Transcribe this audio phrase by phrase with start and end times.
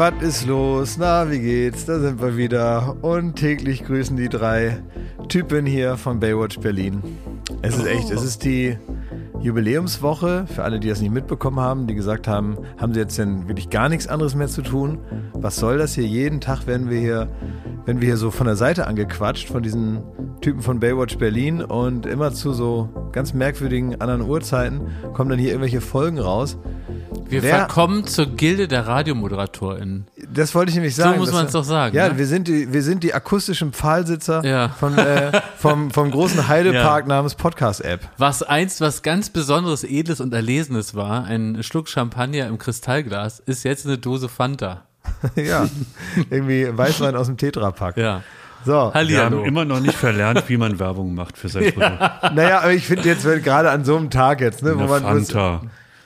[0.00, 0.96] Was ist los?
[0.98, 1.84] Na, wie geht's?
[1.84, 2.96] Da sind wir wieder.
[3.02, 4.82] Und täglich grüßen die drei
[5.28, 7.02] Typen hier von Baywatch Berlin.
[7.60, 8.78] Es ist echt, es ist die
[9.42, 10.46] Jubiläumswoche.
[10.46, 13.68] Für alle, die das nicht mitbekommen haben, die gesagt haben, haben sie jetzt denn wirklich
[13.68, 15.00] gar nichts anderes mehr zu tun?
[15.34, 16.06] Was soll das hier?
[16.06, 17.28] Jeden Tag werden wir hier,
[17.84, 20.00] werden wir hier so von der Seite angequatscht von diesen
[20.40, 24.80] Typen von Baywatch Berlin und immer zu so ganz merkwürdigen anderen Uhrzeiten
[25.12, 26.56] kommen dann hier irgendwelche Folgen raus.
[27.30, 30.06] Wir Wer- verkommen zur Gilde der RadiomoderatorInnen.
[30.32, 31.18] Das wollte ich nämlich sagen.
[31.18, 32.18] muss Das- man's doch sagen, Ja, ne?
[32.18, 34.68] wir, sind die, wir sind die akustischen Pfahlsitzer Ja.
[34.70, 37.08] von, äh, vom, vom großen Heidepark Ja.
[37.08, 38.00] namens Podcast-App.
[38.18, 43.64] Was einst was ganz Besonderes, Edles und Erlesenes war, ein Schluck Champagner im Kristallglas, ist
[43.64, 44.82] jetzt eine Dose Fanta.
[45.36, 45.66] ja,
[46.28, 47.96] irgendwie Weißwein aus dem Tetrapack.
[47.96, 48.22] Ja.
[48.66, 49.44] So, Wir haben Hallihallo.
[49.44, 51.98] immer noch nicht verlernt, wie man Werbung macht für sein Produkt.
[52.34, 54.88] naja, aber ich finde jetzt wenn gerade an so einem Tag jetzt, ne, wo Eine
[54.88, 55.62] man Fanta.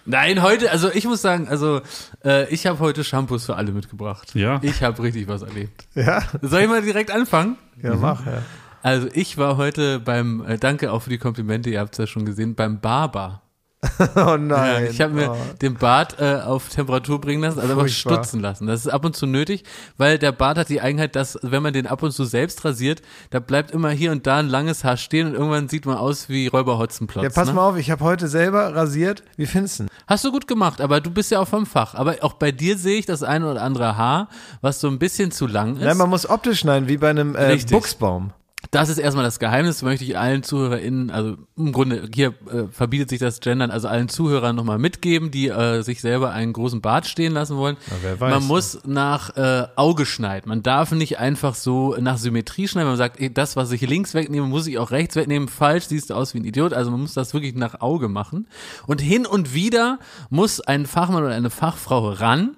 [0.07, 1.81] Nein, heute, also ich muss sagen, also
[2.25, 4.35] äh, ich habe heute Shampoos für alle mitgebracht.
[4.35, 4.61] Ja.
[4.63, 5.87] Ich habe richtig was erlebt.
[5.95, 7.57] ja, Soll ich mal direkt anfangen?
[7.83, 8.43] ja, mach, ja.
[8.83, 12.07] Also ich war heute beim, äh, danke auch für die Komplimente, ihr habt es ja
[12.07, 13.41] schon gesehen, beim Barber.
[14.17, 14.85] Oh nein.
[14.85, 15.37] Ja, ich habe mir oh.
[15.61, 18.67] den Bart äh, auf Temperatur bringen lassen, also einfach stutzen lassen.
[18.67, 19.65] Das ist ab und zu nötig,
[19.97, 23.03] weil der Bart hat die Eigenheit, dass wenn man den ab und zu selbst rasiert,
[23.31, 26.29] da bleibt immer hier und da ein langes Haar stehen und irgendwann sieht man aus
[26.29, 27.25] wie Räuber Hotzenplotz.
[27.25, 27.55] Ja, pass ne?
[27.55, 29.23] mal auf, ich habe heute selber rasiert.
[29.37, 29.87] Wie findest du?
[30.07, 31.95] Hast du gut gemacht, aber du bist ja auch vom Fach.
[31.95, 34.29] Aber auch bei dir sehe ich das eine oder andere Haar,
[34.61, 35.85] was so ein bisschen zu lang ist.
[35.85, 37.57] Nein, man muss optisch schneiden, wie bei einem äh.
[37.71, 38.33] Buchsbaum.
[38.75, 43.09] Das ist erstmal das Geheimnis, möchte ich allen ZuhörerInnen, also im Grunde hier äh, verbietet
[43.09, 47.07] sich das Gendern, also allen Zuhörern nochmal mitgeben, die äh, sich selber einen großen Bart
[47.07, 47.77] stehen lassen wollen.
[48.03, 48.35] wer weiß.
[48.35, 50.49] Man muss nach äh, Auge schneiden.
[50.49, 52.89] Man darf nicht einfach so nach Symmetrie schneiden.
[52.89, 55.47] Man sagt, ey, das, was ich links wegnehme, muss ich auch rechts wegnehmen.
[55.47, 56.73] Falsch, siehst du aus wie ein Idiot.
[56.73, 58.49] Also man muss das wirklich nach Auge machen.
[58.89, 62.57] Und hin und wieder muss ein Fachmann oder eine Fachfrau ran.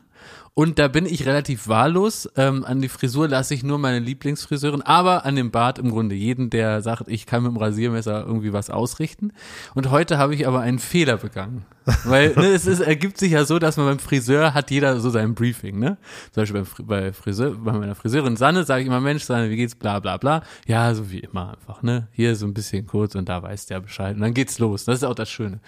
[0.58, 2.30] Und da bin ich relativ wahllos.
[2.34, 6.14] Ähm, an die Frisur lasse ich nur meine Lieblingsfriseurin, aber an dem Bart im Grunde
[6.14, 9.34] jeden, der sagt, ich kann mit dem Rasiermesser irgendwie was ausrichten.
[9.74, 11.66] Und heute habe ich aber einen Fehler begangen.
[12.04, 15.10] Weil ne, es ist, ergibt sich ja so, dass man beim Friseur hat jeder so
[15.10, 15.98] sein Briefing, ne?
[16.32, 19.56] Zum Beispiel beim, bei, Friseur, bei meiner Friseurin Sanne sage ich immer, Mensch, Sanne, wie
[19.56, 20.42] geht's, bla bla bla.
[20.66, 22.08] Ja, so wie immer einfach, ne?
[22.12, 24.16] Hier so ein bisschen kurz und da weiß der Bescheid.
[24.16, 24.84] Und dann geht's los.
[24.84, 25.60] Das ist auch das Schöne.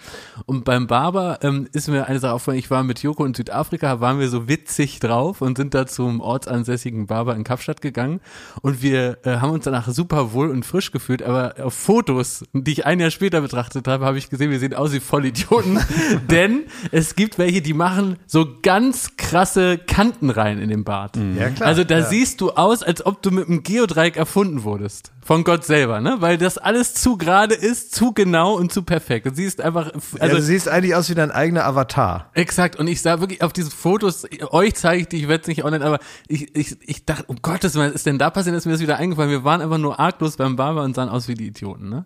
[0.45, 4.01] Und beim Barber ähm, ist mir eine Sache aufgefallen, ich war mit Joko in Südafrika,
[4.01, 8.19] waren wir so witzig drauf und sind da zum ortsansässigen Barber in Kapstadt gegangen
[8.61, 12.71] und wir äh, haben uns danach super wohl und frisch gefühlt, aber auf Fotos, die
[12.71, 15.79] ich ein Jahr später betrachtet habe, habe ich gesehen, wir sehen aus wie Vollidioten,
[16.29, 21.17] denn es gibt welche, die machen so ganz krasse Kanten rein in den Bart.
[21.37, 21.67] Ja, klar.
[21.67, 22.05] Also da ja.
[22.05, 25.11] siehst du aus, als ob du mit einem Geodreieck erfunden wurdest.
[25.21, 26.17] Von Gott selber, ne?
[26.19, 29.27] Weil das alles zu gerade ist, zu genau und zu perfekt.
[29.27, 32.29] Du siehst einfach, Also, also ja, du siehst eigentlich aus wie dein eigener Avatar.
[32.33, 35.47] Exakt, und ich sah wirklich auf diesen Fotos, euch zeige ich die, ich werde es
[35.47, 38.55] nicht online, aber ich, ich, ich dachte, um Gottes Willen, was ist denn da passiert,
[38.55, 39.29] ist mir das wieder eingefallen.
[39.29, 42.05] Wir waren einfach nur arglos beim Barber und sahen aus wie die Idioten, ne?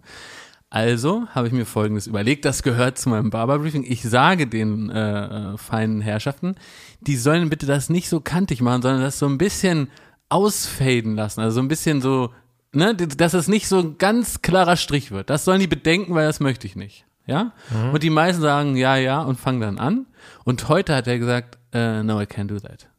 [0.73, 3.85] Also habe ich mir Folgendes überlegt, das gehört zu meinem Barberbriefing.
[3.87, 6.55] Ich sage den äh, äh, feinen Herrschaften,
[6.99, 9.91] die sollen bitte das nicht so kantig machen, sondern das so ein bisschen
[10.29, 12.31] ausfaden lassen, also so ein bisschen so,
[12.71, 15.29] ne, dass es nicht so ein ganz klarer Strich wird.
[15.29, 17.05] Das sollen die bedenken, weil das möchte ich nicht.
[17.27, 17.51] Ja?
[17.91, 20.07] Und die meisten sagen ja, ja und fangen dann an.
[20.43, 22.89] Und heute hat er gesagt, äh, no, I can't do that.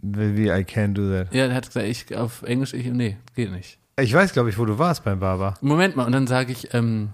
[0.00, 1.34] Wie I can do that.
[1.34, 3.79] Ja, er hat gesagt, ich auf Englisch, ich, nee, geht nicht.
[4.00, 5.54] Ich weiß, glaube ich, wo du warst beim Barber.
[5.60, 7.10] Moment mal, und dann sage ich, ähm,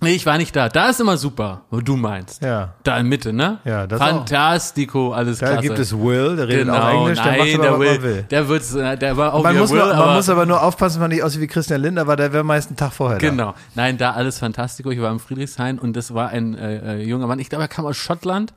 [0.00, 0.68] nee, ich war nicht da.
[0.68, 2.42] Da ist immer super, wo du meinst.
[2.42, 2.74] Ja.
[2.82, 3.58] Da in Mitte, ne?
[3.64, 4.06] Ja, das auch.
[4.06, 5.62] Fantastico, alles Da klasse.
[5.62, 8.02] gibt es Will, der redet genau, auch Englisch, der macht nein, aber, der was will,
[8.02, 8.22] will.
[8.30, 10.62] der wird's, äh, der war auch Man muss, will, nur, aber, man muss aber nur
[10.62, 13.28] aufpassen, man nicht aussieht wie Christian Lindner, weil der wäre meist einen Tag vorher da.
[13.28, 13.54] Genau.
[13.74, 14.90] Nein, da alles fantastico.
[14.90, 17.38] Ich war im Friedrichshain und das war ein äh, äh, junger Mann.
[17.38, 18.54] Ich glaube, er kam aus Schottland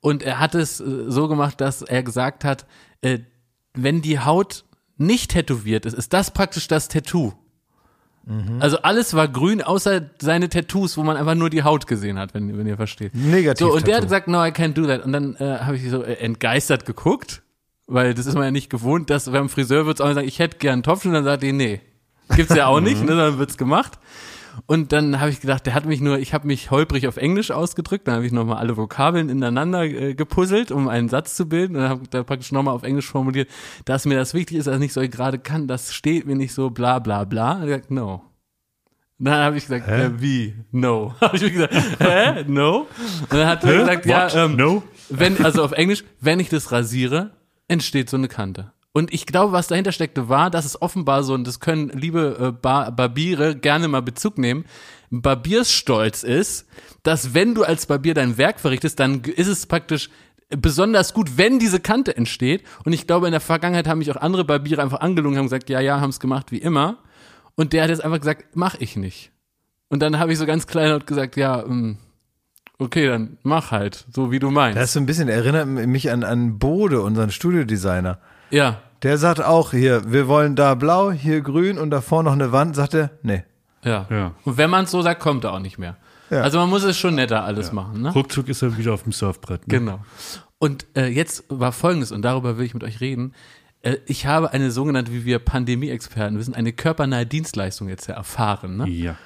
[0.00, 2.66] und er hat es äh, so gemacht, dass er gesagt hat,
[3.00, 3.20] äh,
[3.76, 4.63] wenn die Haut
[4.96, 7.32] nicht tätowiert ist, ist das praktisch das Tattoo.
[8.26, 8.60] Mhm.
[8.60, 12.34] Also alles war grün, außer seine Tattoos, wo man einfach nur die Haut gesehen hat,
[12.34, 13.14] wenn, wenn ihr versteht.
[13.14, 13.66] Negativ.
[13.66, 14.06] So, und der hat Tattoo.
[14.06, 15.04] gesagt, no, I can't do that.
[15.04, 17.42] Und dann äh, habe ich so äh, entgeistert geguckt,
[17.86, 20.58] weil das ist man ja nicht gewohnt, dass beim Friseur wird's auch sagen, ich hätte
[20.58, 21.80] gern einen Topf, und dann sagt die, nee.
[22.34, 23.98] Gibt's ja auch nicht, ne, dann wird's gemacht.
[24.66, 27.50] Und dann habe ich gedacht, der hat mich nur, ich habe mich holprig auf Englisch
[27.50, 31.76] ausgedrückt, dann habe ich nochmal alle Vokabeln ineinander äh, gepuzzelt, um einen Satz zu bilden.
[31.76, 33.48] Und dann habe ich da praktisch nochmal auf Englisch formuliert,
[33.84, 36.54] dass mir das wichtig ist, dass ich nicht so gerade kann, das steht mir nicht
[36.54, 37.54] so bla bla bla.
[37.54, 38.22] Und er gesagt, no.
[39.18, 40.54] Dann habe ich gesagt, äh, wie?
[40.70, 41.14] No.
[41.20, 42.44] habe ich mir gesagt, hä?
[42.46, 42.86] No?
[43.20, 44.82] Und dann hat er gesagt, ja, ähm, no?
[45.08, 47.30] wenn, also auf Englisch, wenn ich das rasiere,
[47.68, 48.73] entsteht so eine Kante.
[48.96, 52.36] Und ich glaube, was dahinter steckte, war, dass es offenbar so, und das können liebe
[52.40, 54.64] äh, Bar Barbiere gerne mal Bezug nehmen,
[55.10, 56.68] Barbiersstolz ist,
[57.02, 60.10] dass wenn du als Barbier dein Werk verrichtest, dann ist es praktisch
[60.48, 62.62] besonders gut, wenn diese Kante entsteht.
[62.84, 65.70] Und ich glaube, in der Vergangenheit haben mich auch andere Barbiere einfach angelogen, haben gesagt,
[65.70, 66.98] ja, ja, haben es gemacht wie immer.
[67.56, 69.32] Und der hat jetzt einfach gesagt, mach ich nicht.
[69.88, 71.98] Und dann habe ich so ganz kleinlaut gesagt, ja, ähm,
[72.78, 74.76] okay, dann mach halt, so wie du meinst.
[74.76, 78.20] Das ist so ein bisschen, erinnert mich an, an Bode, unseren Studiodesigner.
[78.50, 82.52] Ja, Der sagt auch hier, wir wollen da blau, hier grün und davor noch eine
[82.52, 82.76] Wand.
[82.76, 83.44] Sagt er, nee.
[83.82, 84.06] ja.
[84.10, 84.32] Ja.
[84.44, 85.96] Und wenn man es so sagt, kommt er auch nicht mehr.
[86.30, 86.40] Ja.
[86.40, 88.12] Also man muss es schon netter alles machen, ne?
[88.12, 89.68] Ruckzuck ist er wieder auf dem Surfbrett.
[89.68, 89.78] Ne?
[89.78, 90.00] Genau.
[90.58, 93.34] Und äh, jetzt war Folgendes, und darüber will ich mit euch reden.
[93.82, 98.78] Äh, ich habe eine sogenannte, wie wir Pandemie-Experten wissen, eine körpernahe Dienstleistung jetzt ja erfahren.
[98.78, 98.88] Ne?
[98.88, 99.16] Ja.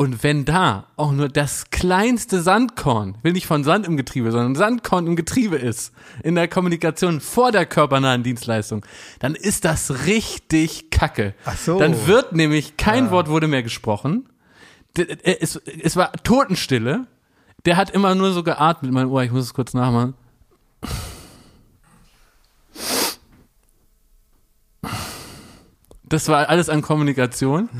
[0.00, 4.54] Und wenn da auch nur das kleinste Sandkorn, will nicht von Sand im Getriebe, sondern
[4.54, 5.92] Sandkorn im Getriebe ist,
[6.22, 8.82] in der Kommunikation vor der körpernahen Dienstleistung,
[9.18, 11.34] dann ist das richtig kacke.
[11.44, 11.78] Ach so.
[11.78, 14.26] Dann wird nämlich, kein Wort wurde mehr gesprochen.
[14.96, 17.06] Äh, Es, es war Totenstille.
[17.66, 19.22] Der hat immer nur so geatmet in mein Ohr.
[19.22, 20.14] Ich muss es kurz nachmachen.
[26.10, 27.70] Das war alles an Kommunikation.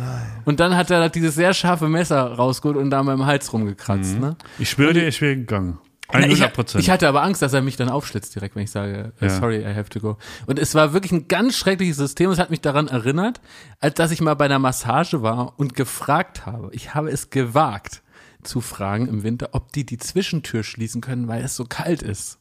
[0.47, 4.19] Und dann hat er dieses sehr scharfe Messer rausgeholt und da an meinem Hals rumgekratzt.
[4.19, 4.37] Ne?
[4.59, 5.79] Ich schwöre dir, ich wäre gegangen.
[6.13, 6.83] Na, Ich, 100 Prozent.
[6.83, 9.31] ich hatte aber Angst, dass er mich dann aufschlitzt direkt, wenn ich sage, äh, Ja.
[9.31, 10.17] sorry, I have to go.
[10.47, 12.31] Und es war wirklich ein ganz schreckliches System.
[12.31, 13.41] Es hat mich daran erinnert,
[13.79, 16.71] als dass ich mal bei einer Massage war und gefragt habe.
[16.73, 18.03] Ich habe es gewagt
[18.43, 22.39] zu fragen im Winter, ob die die Zwischentür schließen können, weil es so kalt ist.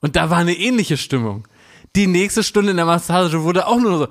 [0.00, 1.48] Und da war eine ähnliche Stimmung.
[1.96, 4.08] Die nächste Stunde in der Massage wurde auch nur so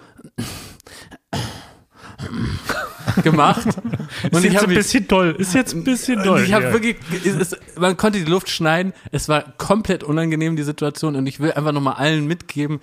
[3.24, 3.66] gemacht.
[3.68, 3.78] ist
[4.34, 5.36] Und ich jetzt ein bisschen doll.
[5.38, 6.44] Ist jetzt ein bisschen doll.
[6.44, 6.74] ich habe ja.
[6.74, 8.94] wirklich, es, es, man konnte die Luft schneiden.
[9.12, 11.16] Es war komplett unangenehm, die Situation.
[11.16, 12.80] Und ich will einfach nochmal allen mitgeben,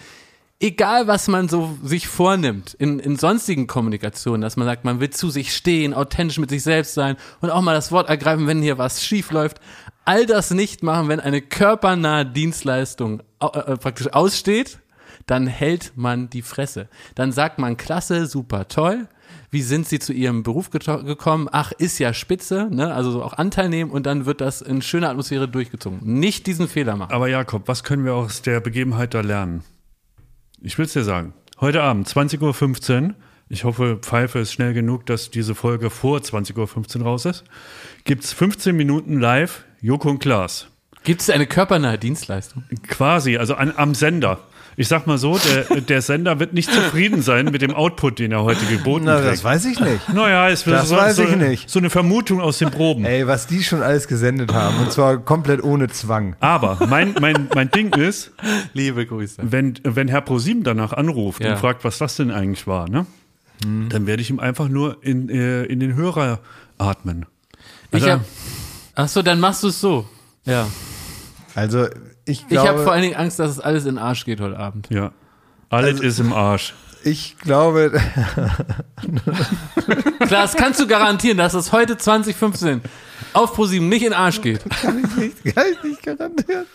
[0.61, 5.11] egal was man so sich vornimmt in, in sonstigen Kommunikationen, dass man sagt, man will
[5.11, 8.63] zu sich stehen, authentisch mit sich selbst sein und auch mal das Wort ergreifen, wenn
[8.63, 9.61] hier was schief läuft.
[10.07, 14.79] All das nicht machen, wenn eine körpernahe Dienstleistung au- äh, praktisch aussteht,
[15.27, 16.89] dann hält man die Fresse.
[17.15, 19.09] Dann sagt man, klasse, super, toll.
[19.55, 21.49] Wie sind Sie zu Ihrem Beruf gekommen?
[21.53, 22.93] Ach, ist ja spitze, ne?
[22.93, 26.01] Also so auch Anteil nehmen und dann wird das in schöner Atmosphäre durchgezogen.
[26.03, 27.13] Nicht diesen Fehler machen.
[27.13, 29.63] Aber Jakob, was können wir aus der Begebenheit da lernen?
[30.61, 31.35] Ich will es dir sagen.
[31.61, 33.15] Heute Abend, 20.15 Uhr,
[33.49, 37.45] ich hoffe, Pfeife ist schnell genug, dass diese Folge vor 20.15 Uhr raus ist,
[38.03, 40.67] gibt's 15 Minuten live Joko und Klaas.
[41.05, 42.65] Gibt es eine körpernahe Dienstleistung?
[42.89, 44.41] Quasi, also an, am Sender.
[44.77, 48.33] Ich sag mal so, der, der Sender wird nicht zufrieden sein mit dem Output, den
[48.33, 49.33] er heute geboten Na, kriegt.
[49.33, 50.09] das weiß ich nicht.
[50.13, 51.71] naja, es wird Das so, weiß so, ich nicht.
[51.71, 53.05] so eine Vermutung aus den Proben.
[53.05, 54.79] Ey, was die schon alles gesendet haben.
[54.79, 56.35] Und zwar komplett ohne Zwang.
[56.41, 58.33] Aber mein, mein, mein Ding ist,
[58.73, 59.43] Liebe Grüße.
[59.45, 61.53] wenn, wenn Herr ProSieben danach anruft Ja.
[61.53, 63.07] und fragt, was das denn eigentlich war, ne?
[63.89, 66.41] dann werde ich ihm einfach nur in, äh, in den Hörer
[66.77, 67.25] atmen.
[67.93, 68.21] Ich Also- hab,
[68.97, 70.07] ach so, dann machst du es so.
[70.45, 70.67] Ja.
[71.55, 71.87] Also,
[72.25, 74.41] ich Ich glaube, habe vor allen Dingen Angst, dass es alles in den Arsch geht
[74.41, 74.89] heute Abend.
[74.91, 75.13] Ja.
[75.71, 76.75] Alles Also- ist im Arsch.
[77.03, 77.91] ich glaube,
[80.19, 82.81] Klar, das kannst du garantieren, dass es heute 2015
[83.33, 84.65] auf ProSieben nicht in den Arsch geht.
[84.83, 86.67] kann ich nicht, kann ich nicht garantieren.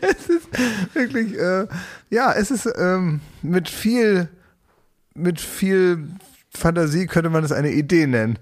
[0.00, 0.48] es ist
[0.94, 1.66] wirklich, äh,
[2.10, 4.28] ja, es ist ähm, mit viel,
[5.14, 6.08] mit viel
[6.54, 8.38] Fantasie könnte man es eine Idee nennen.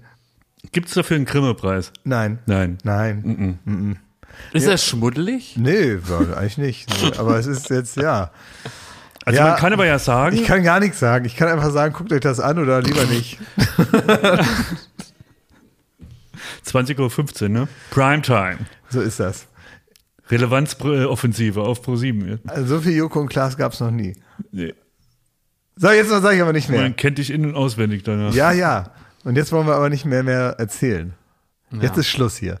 [0.71, 1.91] Gibt es dafür einen Grimme-Preis?
[2.03, 2.77] Nein, Nein.
[2.83, 3.57] nein,
[4.53, 5.55] Ist das schmuddelig?
[5.57, 5.97] nee,
[6.35, 6.89] eigentlich nicht.
[7.03, 8.31] Nee, aber es ist jetzt, ja.
[9.25, 11.25] Also Ja, man kann aber ja sagen, Ich kann gar nichts sagen.
[11.25, 13.37] Ich kann einfach sagen, guckt euch das an oder lieber nicht.
[16.65, 17.67] 20.15 Uhr, ne?
[17.91, 18.59] Primetime.
[18.89, 19.47] So ist das.
[20.29, 22.39] Relevanzoffensive auf Pro7.
[22.47, 24.15] Also so viel Joko und Klaas gab es noch nie.
[24.51, 24.73] Nee.
[25.75, 26.81] So, jetzt sage ich aber nicht mehr.
[26.81, 28.33] Man kennt dich in- und auswendig danach.
[28.33, 28.91] Ja, ja.
[29.29, 31.13] Und jetzt wollen wir aber nicht mehr mehr erzählen.
[31.81, 32.59] Jetzt ist Schluss hier.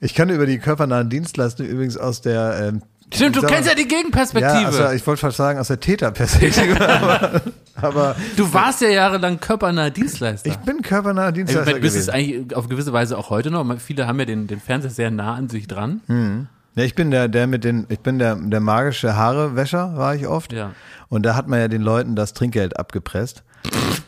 [0.00, 3.86] Ich kann über die körpernahen Dienstleistungen übrigens aus der ähm, Stimmt, du kennst ja die
[3.86, 4.54] Gegenperspektive.
[4.54, 7.42] Ja, also ich wollte fast sagen aus der Täterperspektive, aber,
[7.74, 10.48] aber du warst ja jahrelang körpernaher Dienstleister.
[10.48, 13.78] ich bin körpernaher Ich Dienstleister du bist es eigentlich auf gewisse Weise auch heute noch.
[13.78, 16.48] Viele haben ja den, den Fernseher sehr nah an sich dran.
[16.74, 20.26] Ja, ich bin der, der mit den, ich bin der, der magische Haarewäscher, war ich
[20.26, 20.54] oft.
[20.54, 20.72] Ja.
[21.10, 23.42] Und da hat man ja den Leuten das Trinkgeld abgepresst,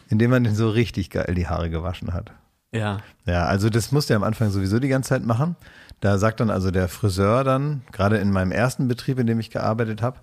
[0.09, 2.33] indem man den so richtig geil die Haare gewaschen hat.
[2.73, 2.99] Ja.
[3.27, 5.57] Ja, also das musste er am Anfang sowieso die ganze Zeit machen.
[6.01, 9.51] Da sagt dann also der Friseur dann, gerade in meinem ersten Betrieb, in dem ich
[9.51, 10.19] gearbeitet habe,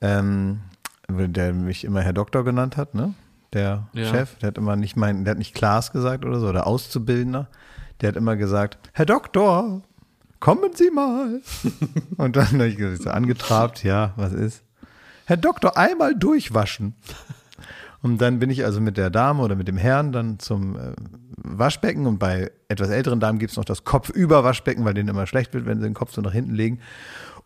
[0.00, 0.60] ähm,
[1.08, 3.14] der mich immer Herr Doktor genannt hat, ne?
[3.54, 4.04] Der Ja.
[4.04, 7.48] Chef, der hat immer nicht mein, der hat nicht Klaas gesagt oder so, oder Auszubildender.
[8.00, 9.82] Der hat immer gesagt, Herr Doktor,
[10.38, 11.40] kommen Sie mal.
[12.16, 14.62] Und dann habe ich so angetrabt, ja, was ist?
[15.24, 16.94] Herr Doktor, einmal durchwaschen.
[18.00, 20.92] Und dann bin ich also mit der Dame oder mit dem Herrn dann zum äh,
[21.36, 25.52] Waschbecken und bei etwas älteren Damen gibt es noch das Kopfüber-Waschbecken, weil denen immer schlecht
[25.54, 26.80] wird, wenn sie den Kopf so nach hinten legen.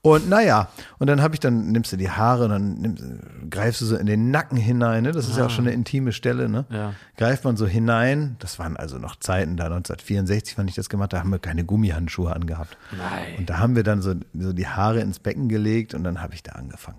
[0.04, 0.68] Und naja,
[0.99, 3.04] und dann habe ich dann, nimmst du die Haare und dann nimmst,
[3.49, 5.12] greifst du so in den Nacken hinein, ne?
[5.12, 6.66] Das ist ja auch schon eine intime Stelle, ne?
[6.71, 6.94] Ja.
[7.16, 11.12] Greift man so hinein, das waren also noch Zeiten, da 1964, wann ich das gemacht,
[11.12, 12.76] da haben wir keine Gummihandschuhe angehabt.
[12.90, 13.38] Nein.
[13.38, 16.35] Und da haben wir dann so, so die Haare ins Becken gelegt und dann habe
[16.35, 16.99] ich da angefangen.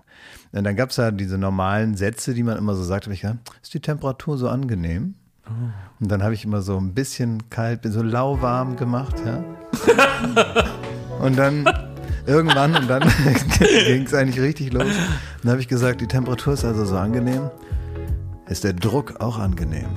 [0.52, 3.20] Und dann gab es ja diese normalen Sätze, die man immer so sagt, hab ich
[3.20, 5.14] gesagt, ist die Temperatur so angenehm?
[6.00, 9.44] Und dann habe ich immer so ein bisschen kalt, so lauwarm gemacht, ja.
[11.20, 11.66] und dann
[12.26, 13.02] irgendwann, und dann
[13.86, 14.92] ging es eigentlich richtig los.
[15.42, 17.50] Dann habe ich gesagt, die Temperatur ist also so angenehm.
[18.48, 19.88] Ist der Druck auch angenehm?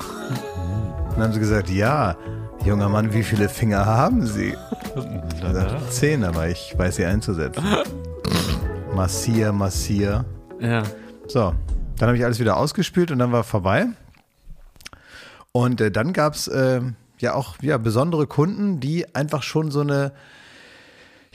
[1.11, 2.15] Dann haben sie gesagt, ja,
[2.63, 4.55] junger Mann, wie viele Finger haben Sie?
[5.35, 7.63] Ich gesagt, zehn, aber ich weiß sie einzusetzen.
[8.95, 10.25] Massier, massier.
[10.59, 10.83] Ja.
[11.27, 11.53] So,
[11.97, 13.87] dann habe ich alles wieder ausgespült und dann war vorbei.
[15.51, 16.81] Und äh, dann gab es äh,
[17.19, 20.11] ja auch ja, besondere Kunden, die einfach schon so eine,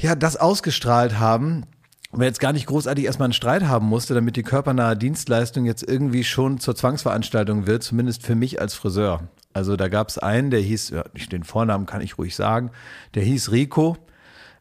[0.02, 1.64] ja, das ausgestrahlt haben,
[2.11, 5.82] weil jetzt gar nicht großartig erstmal einen Streit haben musste, damit die körpernahe Dienstleistung jetzt
[5.82, 9.28] irgendwie schon zur Zwangsveranstaltung wird, zumindest für mich als Friseur.
[9.54, 12.71] Also da gab es einen, der hieß, ja, den Vornamen kann ich ruhig sagen,
[13.14, 13.97] der hieß Rico,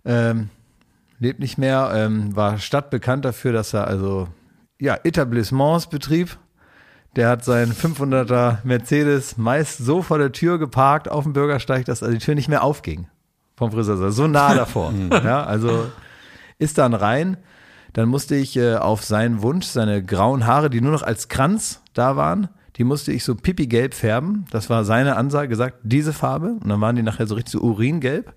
[0.06, 0.50] ähm,
[1.20, 4.28] lebt nicht mehr, ähm, war stadtbekannt dafür, dass er also
[4.80, 6.38] ja, Etablissements betrieb.
[7.16, 12.04] Der hat seinen 500er Mercedes meist so vor der Tür geparkt auf dem Bürgersteig, dass
[12.04, 13.08] also die Tür nicht mehr aufging
[13.62, 14.12] vom Friseur.
[14.12, 14.92] So nah davor.
[15.12, 15.86] ja, also
[16.58, 17.38] ist dann rein.
[17.94, 21.82] Dann musste ich äh, auf seinen Wunsch seine grauen Haare, die nur noch als Kranz
[21.94, 24.46] da waren, die musste ich so pipi-gelb färben.
[24.50, 26.54] Das war seine Ansage, gesagt, diese Farbe.
[26.60, 28.34] Und dann waren die nachher so richtig so uringelb.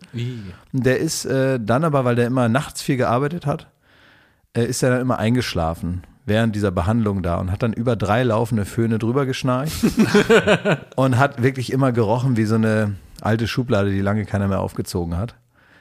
[0.73, 3.69] Und der ist äh, dann aber, weil der immer nachts viel gearbeitet hat,
[4.53, 8.25] äh, ist er dann immer eingeschlafen während dieser Behandlung da und hat dann über drei
[8.25, 9.73] laufende Föhne drüber geschnarcht
[10.97, 15.17] und hat wirklich immer gerochen wie so eine alte Schublade, die lange keiner mehr aufgezogen
[15.17, 15.35] hat.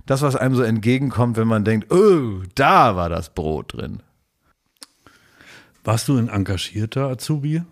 [0.05, 4.01] Das, was einem so entgegenkommt, wenn man denkt, oh, da war das Brot drin.
[5.83, 7.63] Warst du ein engagierter Azubi?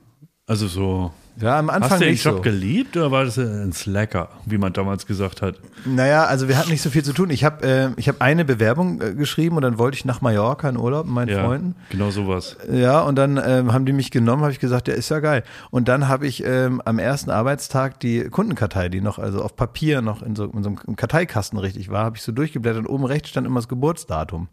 [0.46, 1.14] Also so.
[1.40, 2.42] Ja, am Anfang Hast du den Job so.
[2.42, 5.56] geliebt oder war das ein Slacker, wie man damals gesagt hat?
[5.86, 7.30] Naja, also wir hatten nicht so viel zu tun.
[7.30, 10.68] Ich habe äh, ich hab eine Bewerbung äh, geschrieben und dann wollte ich nach Mallorca
[10.70, 11.76] in Urlaub mit meinen Ja, Freunden.
[11.90, 12.58] genau sowas.
[12.72, 15.44] Ja, und dann ähm, haben die mich genommen, habe ich gesagt, ja, ist ja geil.
[15.72, 20.02] Und dann habe ich ähm, am ersten Arbeitstag die Kundenkartei, die noch also auf Papier
[20.02, 23.06] noch in so, in so einem Karteikasten richtig war, habe ich so durchgeblättert und oben
[23.06, 24.48] rechts stand immer das Geburtsdatum.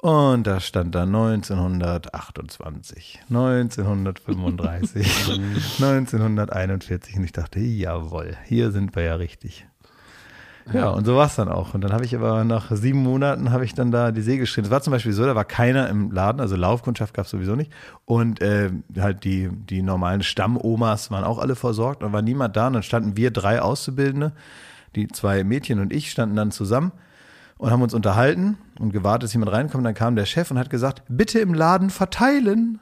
[0.00, 5.06] Und da stand da 1928, 1935,
[5.78, 9.66] 1941 und ich dachte, jawohl, hier sind wir ja richtig.
[10.72, 11.74] Ja, und so war es dann auch.
[11.74, 14.64] Und dann habe ich aber nach sieben Monaten habe ich dann da die Säge geschrieben.
[14.66, 17.54] Es war zum Beispiel so, da war keiner im Laden, also Laufkundschaft gab es sowieso
[17.54, 17.70] nicht.
[18.06, 22.02] Und äh, halt die, die normalen Stammomas waren auch alle versorgt.
[22.02, 22.68] Und war niemand da.
[22.68, 24.32] Und dann standen wir drei Auszubildende,
[24.94, 26.92] die zwei Mädchen und ich standen dann zusammen
[27.60, 29.84] und haben uns unterhalten und gewartet, dass jemand reinkommt.
[29.84, 32.80] Dann kam der Chef und hat gesagt, bitte im Laden verteilen.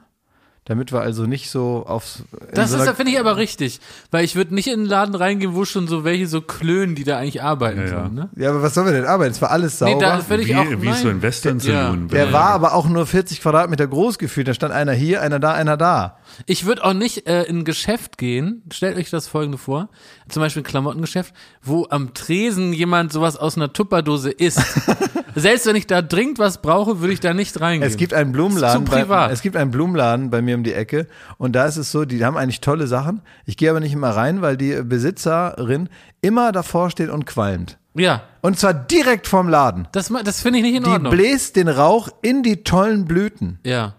[0.65, 2.21] Damit wir also nicht so aufs.
[2.53, 3.79] Das so ist, finde ich aber richtig.
[4.11, 7.03] Weil ich würde nicht in den Laden reingehen, wo schon so welche so klönen, die
[7.03, 7.89] da eigentlich arbeiten Ja, ja.
[7.89, 8.29] sollen, ne?
[8.35, 9.31] Ja, aber was sollen wir denn arbeiten?
[9.31, 9.95] Es war alles sauber.
[9.95, 10.65] Nee, da ich Wie, auch.
[10.81, 11.85] wie so ein Western Ja.
[11.85, 12.07] Saloon.
[12.09, 14.47] Der war aber auch nur 40 Quadratmeter groß gefühlt.
[14.47, 16.17] Da stand einer hier, einer da, einer da.
[16.45, 18.61] Ich würde auch nicht äh, in ein Geschäft gehen.
[18.71, 19.89] Stellt euch das folgende vor.
[20.27, 24.61] Zum Beispiel ein Klamottengeschäft, wo am Tresen jemand sowas aus einer Tupperdose isst.
[25.35, 27.89] Selbst wenn ich da dringend was brauche, würde ich da nicht reingehen.
[27.89, 28.85] Es gibt einen Blumenladen.
[28.85, 29.29] Zu privat.
[29.29, 31.07] Bei, es gibt einen Blumenladen bei mir um die Ecke.
[31.37, 33.21] Und da ist es so, die haben eigentlich tolle Sachen.
[33.45, 35.89] Ich gehe aber nicht immer rein, weil die Besitzerin
[36.21, 37.77] immer davor steht und qualmt.
[37.95, 39.87] ja, Und zwar direkt vorm Laden.
[39.91, 41.11] das, das finde ich nicht in Die Ordnung.
[41.11, 43.59] bläst den Rauch in die tollen Blüten.
[43.65, 43.95] Ja.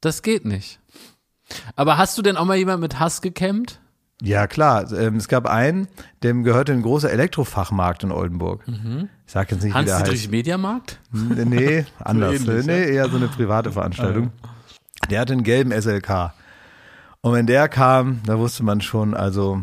[0.00, 0.80] Das geht nicht.
[1.76, 3.80] Aber hast du denn auch mal jemand mit Hass gekämmt?
[4.22, 4.90] Ja, klar.
[4.92, 5.88] Ähm, Es gab einen,
[6.22, 8.64] dem gehörte ein großer Elektrofachmarkt in Oldenburg.
[9.26, 10.04] Ich sag jetzt nicht, wie der heißt.
[10.06, 11.00] Hans-Dietrich Mediamarkt?
[11.12, 12.34] Nee, anders.
[12.46, 14.30] ähnlich, nee, eher so eine private Veranstaltung.
[15.10, 16.32] Der hatte einen gelben SLK.
[17.20, 19.62] Und wenn der kam, da wusste man schon, also,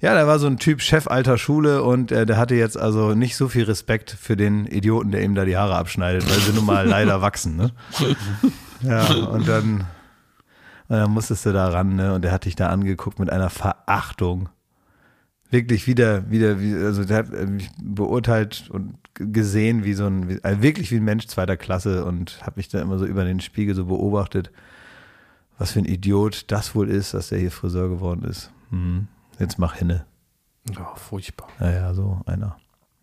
[0.00, 3.14] ja, der war so ein Typ Chef alter Schule und äh, der hatte jetzt also
[3.14, 6.52] nicht so viel Respekt für den Idioten, der ihm da die Haare abschneidet, weil sie
[6.52, 7.70] nun mal leider wachsen, ne?
[8.82, 9.86] Ja, und dann,
[10.88, 12.14] und dann musstest du da ran, ne?
[12.14, 14.48] Und der hat dich da angeguckt mit einer Verachtung.
[15.50, 20.28] Wirklich wieder, wieder, wie, also der hat äh, mich beurteilt und gesehen wie so ein,
[20.28, 23.24] wie, also wirklich wie ein Mensch zweiter Klasse und habe mich da immer so über
[23.24, 24.50] den Spiegel so beobachtet,
[25.58, 28.50] was für ein Idiot das wohl ist, dass der hier Friseur geworden ist.
[28.70, 30.06] Hm, jetzt mach hinne.
[30.74, 31.48] Ja, furchtbar.
[31.58, 32.56] Naja, so einer.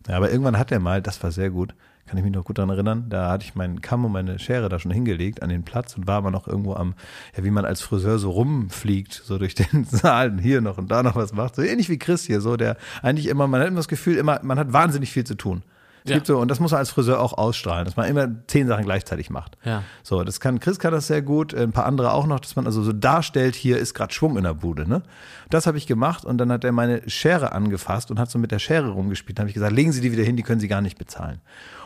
[0.08, 1.76] Ja, aber irgendwann hat er mal, das war sehr gut,
[2.08, 3.06] kann ich mich noch gut daran erinnern.
[3.10, 6.08] Da hatte ich meinen Kamm und meine Schere da schon hingelegt an den Platz und
[6.08, 6.96] war aber noch irgendwo am,
[7.36, 10.90] ja, wie man als Friseur so rumfliegt, so durch den Saal, und hier noch und
[10.90, 11.56] da noch was macht.
[11.56, 14.40] So ähnlich wie Chris hier, so der eigentlich immer, man hat immer das Gefühl, immer,
[14.44, 15.64] man hat wahnsinnig viel zu tun.
[16.04, 16.16] Es Ja.
[16.18, 18.86] gibt so, und das muss man als Friseur auch ausstrahlen, dass man immer zehn Sachen
[18.86, 19.58] gleichzeitig macht.
[19.66, 19.84] Ja.
[20.04, 22.66] So, das kann, Chris kann das sehr gut, ein paar andere auch noch, dass man
[22.66, 25.02] also so darstellt, hier ist gerade Schwung in der Bude, ne?
[25.50, 28.52] Das habe ich gemacht und dann hat er meine Schere angefasst und hat so mit
[28.52, 29.38] der Schere rumgespielt.
[29.38, 31.42] Dann habe ich gesagt, legen Sie die wieder hin, die können Sie gar nicht bezahlen.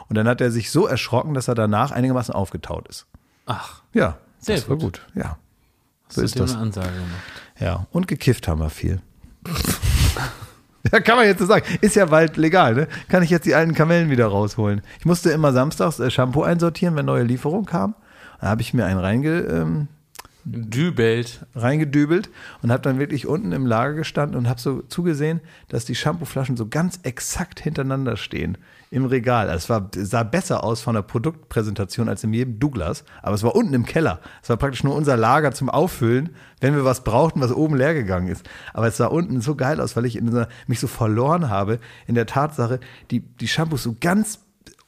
[0.07, 3.07] Und dann hat er sich so erschrocken, dass er danach einigermaßen aufgetaut ist.
[3.45, 5.01] Ach, Ja, Sehr das war gut.
[5.05, 5.07] gut.
[5.15, 5.37] Ja,
[6.07, 6.51] hast so du ist dir das.
[6.53, 7.09] eine Ansage gemacht.
[7.59, 9.01] Ja, und gekifft haben wir viel.
[10.91, 11.65] Ja, kann man jetzt so sagen.
[11.81, 12.87] Ist ja bald legal, ne?
[13.07, 14.81] Kann ich jetzt die alten Kamellen wieder rausholen.
[14.99, 17.95] Ich musste immer samstags äh, Shampoo einsortieren, wenn neue Lieferung kam.
[18.39, 19.87] Da habe ich mir einen reinge, ähm,
[20.43, 21.45] Dübelt.
[21.53, 22.29] reingedübelt
[22.63, 26.57] und habe dann wirklich unten im Lager gestanden und habe so zugesehen, dass die Shampooflaschen
[26.57, 28.57] so ganz exakt hintereinander stehen
[28.91, 29.49] im Regal.
[29.49, 33.41] Also es war, sah besser aus von der Produktpräsentation als in jedem Douglas, aber es
[33.41, 34.19] war unten im Keller.
[34.43, 37.93] Es war praktisch nur unser Lager zum Auffüllen, wenn wir was brauchten, was oben leer
[37.93, 38.47] gegangen ist.
[38.73, 42.15] Aber es sah unten so geil aus, weil ich dieser, mich so verloren habe in
[42.15, 42.81] der Tatsache,
[43.11, 44.39] die, die Shampoos so ganz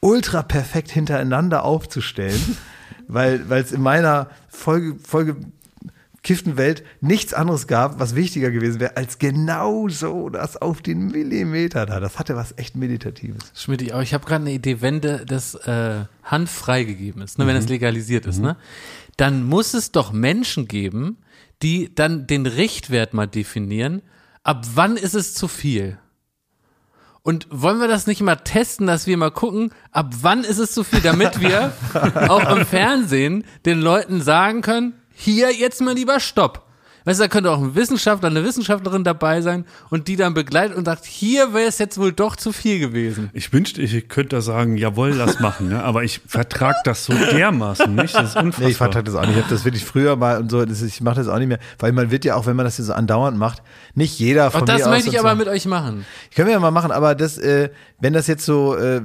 [0.02, 2.58] ultra perfekt hintereinander aufzustellen,
[3.08, 5.38] weil weil es in meiner Folge, Folge
[6.24, 11.08] kifften Welt nichts anderes gab, was wichtiger gewesen wäre, als genau so das auf den
[11.08, 12.00] Millimeter da.
[12.00, 13.52] Das hatte was echt Meditatives.
[13.54, 17.56] Schmidt, aber ich habe gerade eine Idee, wenn das äh, Hand freigegeben ist, ne, wenn
[17.56, 18.56] das legalisiert ist, ne,
[19.18, 21.18] dann muss es doch Menschen geben,
[21.62, 24.02] die dann den Richtwert mal definieren,
[24.44, 25.98] ab wann ist es zu viel?
[27.22, 30.74] Und wollen wir das nicht mal testen, dass wir mal gucken, ab wann ist es
[30.74, 31.72] zu viel, damit wir
[32.28, 36.66] auch im Fernsehen den Leuten sagen können, hier jetzt mal lieber Stopp.
[37.06, 40.78] Weißt du, da könnte auch ein Wissenschaftler, eine Wissenschaftlerin dabei sein und die dann begleitet
[40.78, 43.30] und sagt, hier wäre es jetzt wohl doch zu viel gewesen.
[43.34, 45.84] Ich wünschte, ich könnte da sagen, jawohl, lass machen, ne?
[45.84, 48.16] aber ich vertrag das so dermaßen nicht.
[48.16, 48.66] Das ist unfassbar.
[48.66, 49.32] Nee, ich vertrag das auch nicht.
[49.32, 51.50] Ich habe das wirklich früher mal und so, das ist, ich mache das auch nicht
[51.50, 53.62] mehr, weil man wird ja auch, wenn man das hier so andauernd macht,
[53.96, 55.36] nicht jeder von Und das mir möchte ich aber so.
[55.36, 56.06] mit euch machen.
[56.34, 59.02] Können wir ja mal machen, aber das, äh, wenn das jetzt so, äh,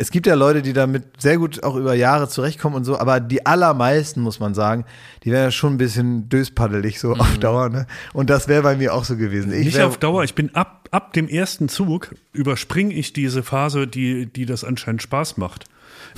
[0.00, 3.20] es gibt ja Leute, die damit sehr gut auch über Jahre zurechtkommen und so, aber
[3.20, 4.86] die allermeisten, muss man sagen,
[5.24, 7.86] die wären ja schon ein bisschen döspaddelig so auf Dauer, ne?
[8.14, 9.52] Und das wäre bei mir auch so gewesen.
[9.52, 10.24] Ich Nicht wär, auf Dauer.
[10.24, 15.02] Ich bin ab, ab dem ersten Zug überspringe ich diese Phase, die, die das anscheinend
[15.02, 15.66] Spaß macht.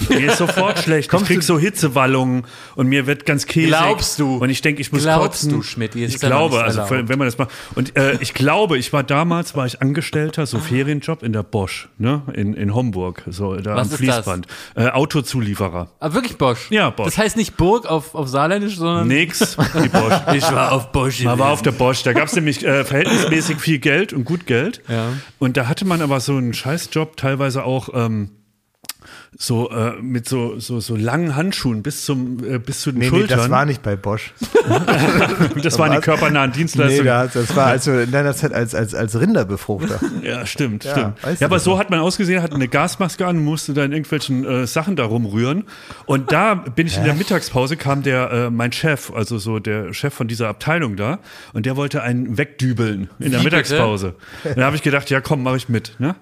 [0.09, 1.07] Mir ist sofort schlecht.
[1.07, 2.45] Ich Kommst krieg du- so Hitzewallungen
[2.77, 3.69] und mir wird ganz käsig.
[3.71, 4.37] Glaubst du?
[4.39, 5.51] Und ich denke, ich muss Glaubst kotzen.
[5.51, 5.95] du, Schmidt?
[5.97, 7.09] Ich glaube, also erlaubt.
[7.09, 7.51] wenn man das macht.
[7.75, 11.89] Und äh, ich glaube, ich war damals, war ich Angestellter, so Ferienjob in der Bosch,
[11.99, 14.47] ne, in, in Homburg, so da Was am Fließband.
[14.75, 15.89] Äh, Autozulieferer.
[16.01, 16.71] Aber wirklich Bosch.
[16.71, 17.07] Ja, Bosch.
[17.07, 20.15] Das heißt nicht Burg auf, auf Saarländisch, sondern Nix, die Bosch.
[20.35, 21.23] ich war auf Bosch.
[21.23, 24.47] Man war auf der Bosch, da gab es nämlich äh, verhältnismäßig viel Geld und gut
[24.47, 24.81] Geld.
[24.89, 25.09] Ja.
[25.39, 28.31] Und da hatte man aber so einen Scheißjob, teilweise auch ähm,
[29.39, 33.05] so äh, mit so, so, so langen Handschuhen bis zum äh, bis zu den nee,
[33.07, 33.39] nee, Schultern.
[33.39, 34.35] das war nicht bei Bosch.
[35.63, 37.07] das waren die körpernahen Nee, Dienstleistungen.
[37.07, 40.01] das, das war also in deiner Zeit als, als, als Rinderbefruchter.
[40.23, 41.41] Ja, stimmt, Ja, stimmt.
[41.41, 44.67] Ja, aber so hat man ausgesehen, hat eine Gasmaske an, musste da in irgendwelchen äh,
[44.67, 45.65] Sachen da rumrühren.
[46.07, 49.93] Und da bin ich in der Mittagspause, kam der, äh, mein Chef, also so der
[49.95, 51.19] Chef von dieser Abteilung da,
[51.55, 54.15] und der wollte einen wegdübeln in der Wie Mittagspause.
[54.45, 56.15] Und da habe ich gedacht, ja komm, mache ich mit, ne?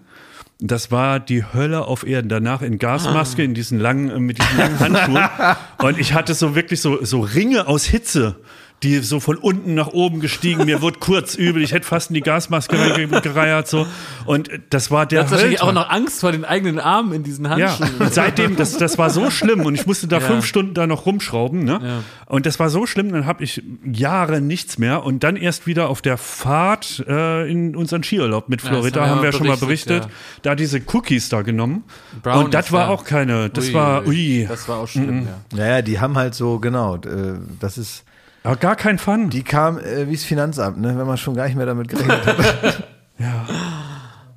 [0.59, 2.29] Das war die Hölle auf Erden.
[2.29, 5.57] Danach in Gasmaske, in diesen langen, mit diesen langen Handschuhen.
[5.79, 8.37] Und ich hatte so wirklich so, so Ringe aus Hitze,
[8.83, 10.65] die so von unten nach oben gestiegen.
[10.65, 11.63] Mir wurde kurz übel.
[11.63, 13.87] Ich hätte fast in die Gasmaske reingereiert, so.
[14.25, 17.23] Und das war Du der hast wahrscheinlich auch noch Angst vor den eigenen Armen in
[17.23, 17.91] diesen Ja, Handschuhen.
[17.99, 20.27] und seitdem, das, das war so schlimm und ich musste da Ja.
[20.27, 21.79] fünf Stunden da noch rumschrauben, ne?
[21.83, 22.03] Ja.
[22.27, 25.89] Und das war so schlimm, dann habe ich Jahre nichts mehr und dann erst wieder
[25.91, 29.47] auf der Fahrt äh, in unseren Skiurlaub mit Ja, Florida, haben wir haben wir schon
[29.47, 30.09] mal berichtet,
[30.43, 31.85] da diese Cookies da genommen
[32.23, 32.89] Brownies, und das war ja.
[32.89, 35.57] auch keine, das Ui, war, ui, Das war auch schlimm, ja.
[35.59, 38.05] Naja, die haben halt so, genau, äh, das ist,
[38.43, 39.31] aber gar kein Fun.
[39.31, 42.27] die kam äh, wie das Finanzamt, ne, wenn man schon gar nicht mehr damit gerechnet
[42.27, 42.85] hat.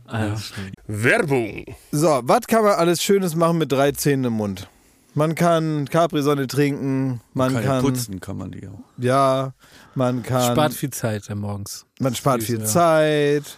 [0.06, 0.76] Ah, das stimmt.
[0.86, 1.66] Werbung.
[1.92, 4.68] So, was kann man alles Schönes machen mit drei Zähnen im Mund?
[5.16, 8.80] Man kann Capri-Sonne trinken, man kann, kann man die auch.
[8.98, 9.54] ja,
[9.96, 11.86] man kann, Spart viel Zeit ja, morgens.
[12.00, 12.66] man spart viel ja.
[12.66, 13.58] Zeit.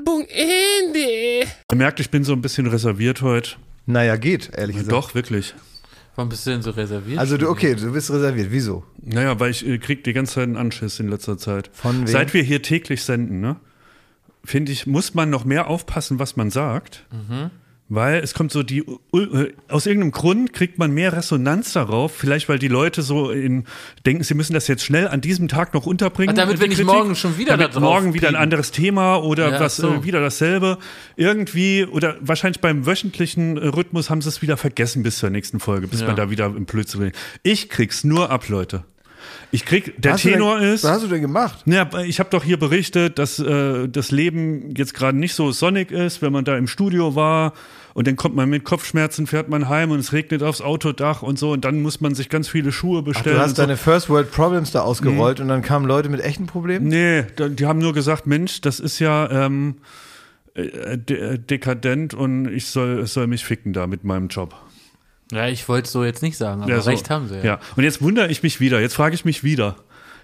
[0.00, 1.46] Werbung Ende.
[1.70, 3.56] Ihr merkt, ich bin so ein bisschen reserviert heute.
[3.86, 4.92] Naja, geht, ehrlich gesagt.
[4.92, 5.54] Doch, wirklich.
[6.16, 7.18] Warum bist du denn so reserviert?
[7.18, 8.48] Also du, okay, du bist reserviert.
[8.50, 8.84] Wieso?
[9.02, 11.70] Naja, weil ich äh, krieg die ganze Zeit einen Anschiss in letzter Zeit.
[11.72, 12.06] Von wem?
[12.06, 13.56] Seit wir hier täglich senden, ne?
[14.42, 17.04] Finde ich, muss man noch mehr aufpassen, was man sagt.
[17.12, 17.50] Mhm.
[17.92, 18.78] Weil es kommt so die,
[19.12, 22.14] äh, aus irgendeinem Grund kriegt man mehr Resonanz darauf.
[22.14, 23.64] Vielleicht, weil die Leute so in,
[24.06, 26.30] denken, sie müssen das jetzt schnell an diesem Tag noch unterbringen.
[26.36, 26.92] Ach, damit wir nicht Kritik.
[26.94, 29.88] morgen schon wieder damit da drauf morgen wieder ein anderes Thema oder Ja, was, so.
[29.92, 30.78] äh, wieder dasselbe.
[31.16, 35.58] Irgendwie, oder wahrscheinlich beim wöchentlichen äh, Rhythmus haben sie es wieder vergessen bis zur nächsten
[35.58, 36.06] Folge, bis Ja.
[36.06, 37.12] man da wieder im Blödsinn will.
[37.42, 38.84] Ich krieg's nur ab, Leute.
[39.50, 40.84] Ich krieg, der Was hast Tenor denn, ist.
[40.84, 41.58] Was hast du denn gemacht?
[41.66, 45.90] Ja, ich habe doch hier berichtet, dass äh, das Leben jetzt gerade nicht so sonnig
[45.90, 47.52] ist, wenn man da im Studio war
[47.94, 51.38] und dann kommt man mit Kopfschmerzen, fährt man heim und es regnet aufs Autodach und
[51.38, 53.36] so und dann muss man sich ganz viele Schuhe Ach, bestellen.
[53.36, 53.62] du hast und so.
[53.62, 56.88] deine First World Problems da ausgerollt und dann kamen Leute mit echten Problemen?
[56.88, 59.76] Nee, die haben nur gesagt, Mensch, das ist ja ähm,
[60.54, 64.54] äh, de dekadent und ich soll, soll mich ficken da mit meinem Job.
[65.32, 66.90] ja, ich wollte es so jetzt nicht sagen, aber Ja, so.
[66.90, 67.44] recht haben sie ja.
[67.44, 69.76] Ja, und jetzt wundere ich mich wieder, jetzt frage ich mich wieder.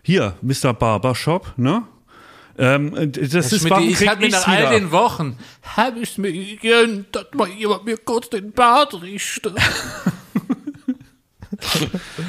[0.03, 0.73] Hier, Mr.
[0.73, 1.83] Barbershop, ne?
[2.59, 5.37] Ähm, das Herr ist, warum ich habe mir nach all den Wochen,
[5.77, 9.55] habe ich mir gegönnt, dass mal jemand mir kurz den Bart richtet.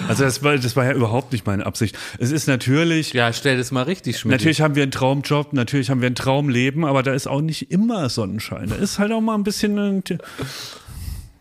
[0.07, 1.97] Also das war, das war ja überhaupt nicht meine Absicht.
[2.19, 4.31] Es ist natürlich, Ja, stell das mal richtig, Schmidt.
[4.33, 7.71] natürlich haben wir einen Traumjob, natürlich haben wir ein Traumleben, aber da ist auch nicht
[7.71, 8.69] immer Sonnenschein.
[8.69, 10.03] Da ist halt auch mal ein bisschen, ein-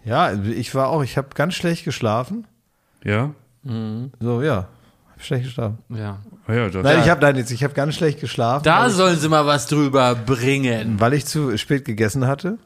[0.04, 2.46] Ja, ich war auch, ich habe ganz schlecht geschlafen.
[3.04, 3.32] ja,
[4.20, 4.68] So, ja,
[5.18, 5.78] schlecht geschlafen.
[5.88, 6.18] Ja.
[6.48, 9.28] ja, das, Nein, ich habe nein, jetzt, ich habe ganz schlecht geschlafen, Da sollen sie
[9.28, 11.00] mal was drüber bringen.
[11.00, 12.58] weil ich zu spät gegessen hatte.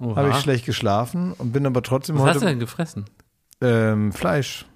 [0.00, 3.04] Habe ich schlecht geschlafen und bin aber trotzdem Was hast du heute denn gefressen?
[3.60, 4.66] ähm, Fleisch.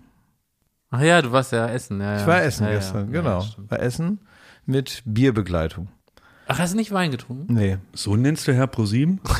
[0.90, 2.00] Ach ja, du warst ja essen.
[2.00, 2.20] Ja, ja.
[2.20, 3.20] Ich war essen ja, gestern, ja.
[3.20, 3.44] genau.
[3.68, 4.20] War essen
[4.64, 5.88] mit Bierbegleitung.
[6.46, 7.52] Ach, hast du nicht Wein getrunken?
[7.52, 7.76] Nee.
[7.92, 9.20] so nennst du Herr ProSieben?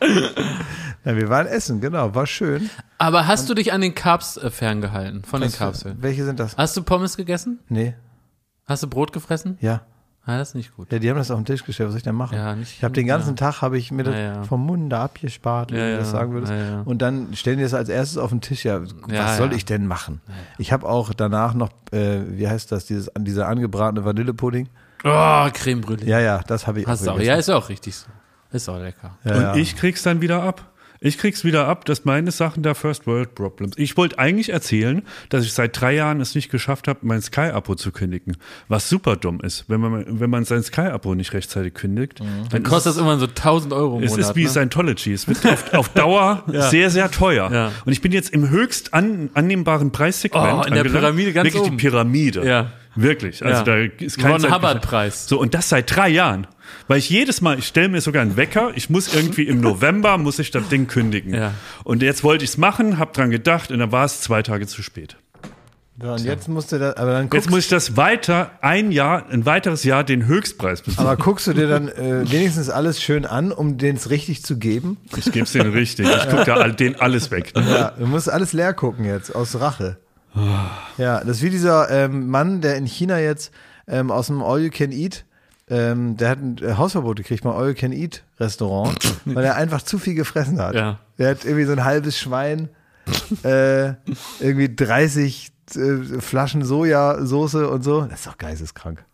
[1.04, 2.70] Ja, wir waren essen, genau, war schön.
[2.98, 5.22] Aber hast du dich an den Carbs äh, ferngehalten?
[5.24, 5.82] Von den Carbs?
[5.82, 5.96] fern?
[6.00, 6.56] Welche sind das?
[6.56, 7.58] Hast du Pommes gegessen?
[7.68, 7.94] Nee,
[8.66, 9.58] Hast du Brot gefressen?
[9.60, 9.82] ja.
[10.26, 10.90] Ah, das ist nicht gut.
[10.90, 12.34] Ja, die haben das auf den Tisch gestellt, was soll ich denn machen?
[12.38, 13.34] Ja, nicht- ich habe den ganzen ja.
[13.34, 14.42] Tag, habe ich mir das Ja, ja.
[14.44, 15.98] vom Munde abgespart, wie Ja, du ja.
[15.98, 16.50] das sagen würdest.
[16.50, 16.80] Ja, ja.
[16.80, 18.64] Und dann stellen die das als erstes auf den Tisch.
[18.64, 19.56] Ja, was Ja, soll ja.
[19.56, 20.22] ich denn machen?
[20.56, 24.70] Ich habe auch danach noch, äh, wie heißt das, dieses, dieser angebratene Vanillepudding.
[25.04, 26.06] Oh, Creme Brûlée.
[26.06, 27.14] Ja, ja, das habe ich Hast du auch.
[27.16, 27.28] gegessen.
[27.28, 28.06] Ja, ist auch richtig so.
[28.50, 29.18] Ist auch lecker.
[29.24, 29.54] Ja, Und ja.
[29.56, 30.62] ich krieg's dann wieder ab.
[31.00, 33.74] Ich krieg's wieder ab, dass meine Sachen da First World Problems.
[33.76, 37.74] Ich wollte eigentlich erzählen, dass ich seit drei Jahren es nicht geschafft habe, mein Sky-Abo
[37.74, 38.36] zu kündigen.
[38.68, 42.20] Was super dumm ist, wenn man, wenn man sein Sky-Abo nicht rechtzeitig kündigt.
[42.50, 44.30] Dann kostet das immer so 1000 Euro im Es Monat.
[44.30, 44.48] ist wie ne?
[44.50, 45.12] Scientology.
[45.12, 47.50] Es wird auf, auf Dauer sehr, sehr teuer.
[47.52, 47.72] Ja.
[47.84, 50.44] Und ich bin jetzt im höchst an, annehmbaren Preissegment.
[50.44, 50.92] Oh, in der angelangt.
[50.92, 51.76] Pyramide ganz Wirklich oben.
[51.76, 52.46] die Pyramide.
[52.46, 52.72] Ja.
[52.96, 53.44] Wirklich.
[53.44, 53.62] Also Ja.
[53.64, 55.26] da ist kein Ron Hubbard-Preis.
[55.26, 56.46] So, und das seit drei Jahren.
[56.88, 60.18] Weil ich jedes Mal, ich stelle mir sogar einen Wecker, ich muss irgendwie im November,
[60.18, 61.34] muss ich das Ding kündigen.
[61.34, 61.52] Ja.
[61.84, 64.66] Und jetzt wollte ich es machen, hab dran gedacht und dann war es zwei Tage
[64.66, 65.16] zu spät.
[66.00, 69.28] So, und jetzt musst du da, aber dann Jetzt muss ich das weiter, ein Jahr,
[69.30, 71.06] ein weiteres Jahr den Höchstpreis bezahlen.
[71.06, 74.58] aber guckst du dir dann äh, wenigstens alles schön an, um den es richtig zu
[74.58, 74.96] geben?
[75.16, 76.08] Ich gebe es denen richtig.
[76.08, 77.54] Ich gucke da all, den alles weg.
[77.54, 77.64] Ne?
[77.70, 79.98] Ja, du musst alles leer gucken jetzt, aus Rache.
[80.98, 83.52] Ja, das ist wie dieser ähm, Mann, der in China jetzt
[83.86, 85.24] ähm, aus dem All You Can Eat,
[85.68, 89.82] ähm, der hat ein äh, Hausverbot gekriegt beim All Can Eat Restaurant, weil er einfach
[89.82, 90.74] zu viel gefressen hat.
[90.74, 90.98] Ja.
[91.18, 92.68] Der hat irgendwie so ein halbes Schwein,
[93.44, 93.94] äh,
[94.40, 98.02] irgendwie 30 äh, Flaschen Sojasauce und so.
[98.02, 99.04] Das ist doch geisteskrank.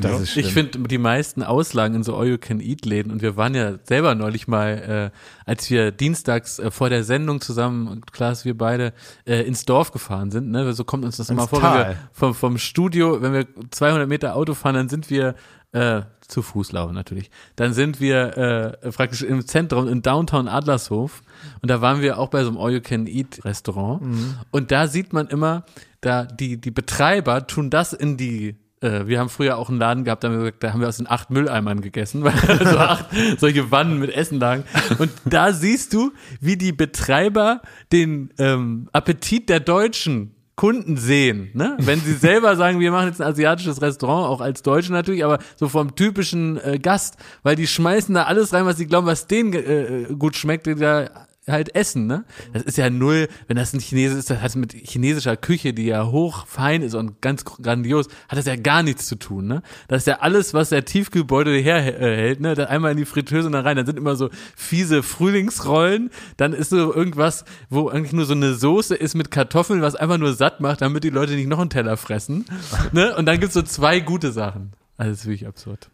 [0.00, 0.46] Das ist schlimm.
[0.46, 5.12] Ich finde die meisten Auslagen in so All-You-Can-Eat-Läden und wir waren ja selber neulich mal,
[5.14, 8.92] äh, als wir dienstags äh, vor der Sendung zusammen, Klaas, wir beide,
[9.26, 10.72] äh, ins Dorf gefahren sind, ne?
[10.72, 14.36] so kommt uns das immer vor, wenn wir vom, vom Studio, wenn wir 200 Meter
[14.36, 15.34] Auto fahren, dann sind wir
[15.72, 17.30] äh, zu Fuß laufen natürlich.
[17.56, 18.36] Dann sind wir
[18.82, 21.22] äh, praktisch im Zentrum in Downtown Adlershof
[21.60, 24.02] und da waren wir auch bei so einem All-You-Can-Eat-Restaurant
[24.50, 25.64] und da sieht man immer,
[26.00, 30.22] da die die Betreiber tun das in die wir haben früher auch einen Laden gehabt,
[30.22, 33.06] da haben wir, gesagt, da haben wir aus den acht Mülleimern gegessen, weil so acht
[33.38, 34.64] solche Wannen mit Essen lagen.
[34.98, 37.60] Und da siehst du, wie die Betreiber
[37.92, 41.76] den ähm, Appetit der Deutschen Kunden sehen, ne?
[41.78, 45.38] Wenn sie selber sagen, wir machen jetzt ein asiatisches Restaurant, auch als Deutsche natürlich, aber
[45.54, 49.28] so vom typischen äh, Gast, weil die schmeißen da alles rein, was sie glauben, was
[49.28, 52.24] denen äh, gut schmeckt, da halt essen, ne?
[52.52, 55.86] Das ist ja null, wenn das ein Chinese ist, das hat mit chinesischer Küche, die
[55.86, 59.62] ja hoch fein ist und ganz grandios, hat das ja gar nichts zu tun, ne?
[59.88, 62.54] Das ist ja alles, was der Tiefkühlbeutel herhält, ne?
[62.54, 66.52] Da einmal in die Fritteuse und dann rein, dann sind immer so fiese Frühlingsrollen, dann
[66.52, 70.34] ist so irgendwas, wo eigentlich nur so eine Soße ist mit Kartoffeln, was einfach nur
[70.34, 72.44] satt macht, damit die Leute nicht noch einen Teller fressen,
[72.92, 73.14] ne?
[73.16, 74.72] Und dann gibt's so zwei gute Sachen.
[74.96, 75.90] Also das ist wirklich absurd.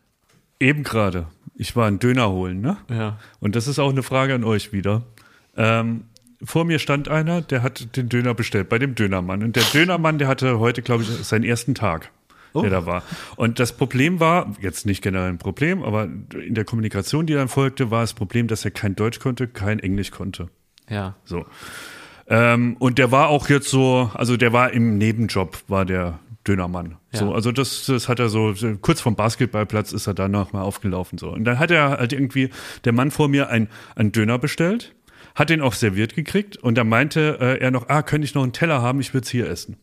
[0.60, 1.26] Eben gerade.
[1.56, 2.78] Ich war einen Döner holen, ne?
[2.88, 3.18] Ja.
[3.38, 5.02] Und das ist auch eine Frage an euch wieder.
[5.56, 6.04] Ähm,
[6.42, 9.42] vor mir stand einer, der hat den Döner bestellt bei dem Dönermann.
[9.42, 12.10] Und der Dönermann, der hatte heute, glaube ich, seinen ersten Tag,
[12.54, 13.02] der da war.
[13.36, 17.48] Und das Problem war, jetzt nicht generell ein Problem, aber in der Kommunikation, die dann
[17.48, 20.48] folgte, war das Problem, dass er kein Deutsch konnte, kein Englisch konnte.
[20.88, 21.14] Ja.
[21.24, 21.46] So.
[22.26, 26.96] Ähm, und der war auch jetzt so, also der war im Nebenjob, war der Dönermann.
[27.12, 27.20] Ja.
[27.20, 31.18] So, also das, das hat er so, kurz vom Basketballplatz ist er danach mal aufgelaufen.
[31.18, 31.30] So.
[31.30, 32.50] Und dann hat er halt irgendwie,
[32.84, 34.94] der Mann vor mir ein, einen Döner bestellt,
[35.34, 38.42] hat den auch serviert gekriegt und da meinte äh, er noch, ah, könnte ich noch
[38.42, 39.76] einen Teller haben, ich würde es hier essen.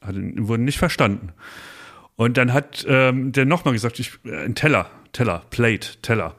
[0.00, 1.32] Hat ihn, wurde nicht verstanden.
[2.16, 6.34] Und dann hat ähm, der nochmal gesagt, ich, äh, ein Teller, Teller, Plate, Teller.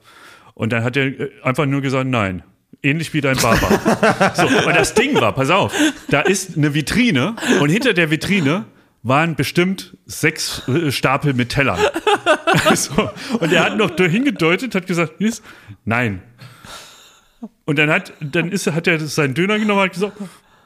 [0.55, 2.43] Und dann hat er äh, einfach nur gesagt, nein.
[2.83, 4.33] Ähnlich wie dein Barber.
[4.35, 5.73] so, und das Ding war, pass auf,
[6.09, 8.65] da ist eine Vitrine und hinter der Vitrine
[9.03, 11.79] waren bestimmt sechs äh, Stapel mit Tellern.
[12.75, 13.09] so,
[13.39, 15.13] und er hat noch hingedeutet, hat gesagt,
[15.85, 16.21] nein.
[17.65, 20.13] Und dann hat, dann ist, hat er seinen Döner genommen und hat gesagt,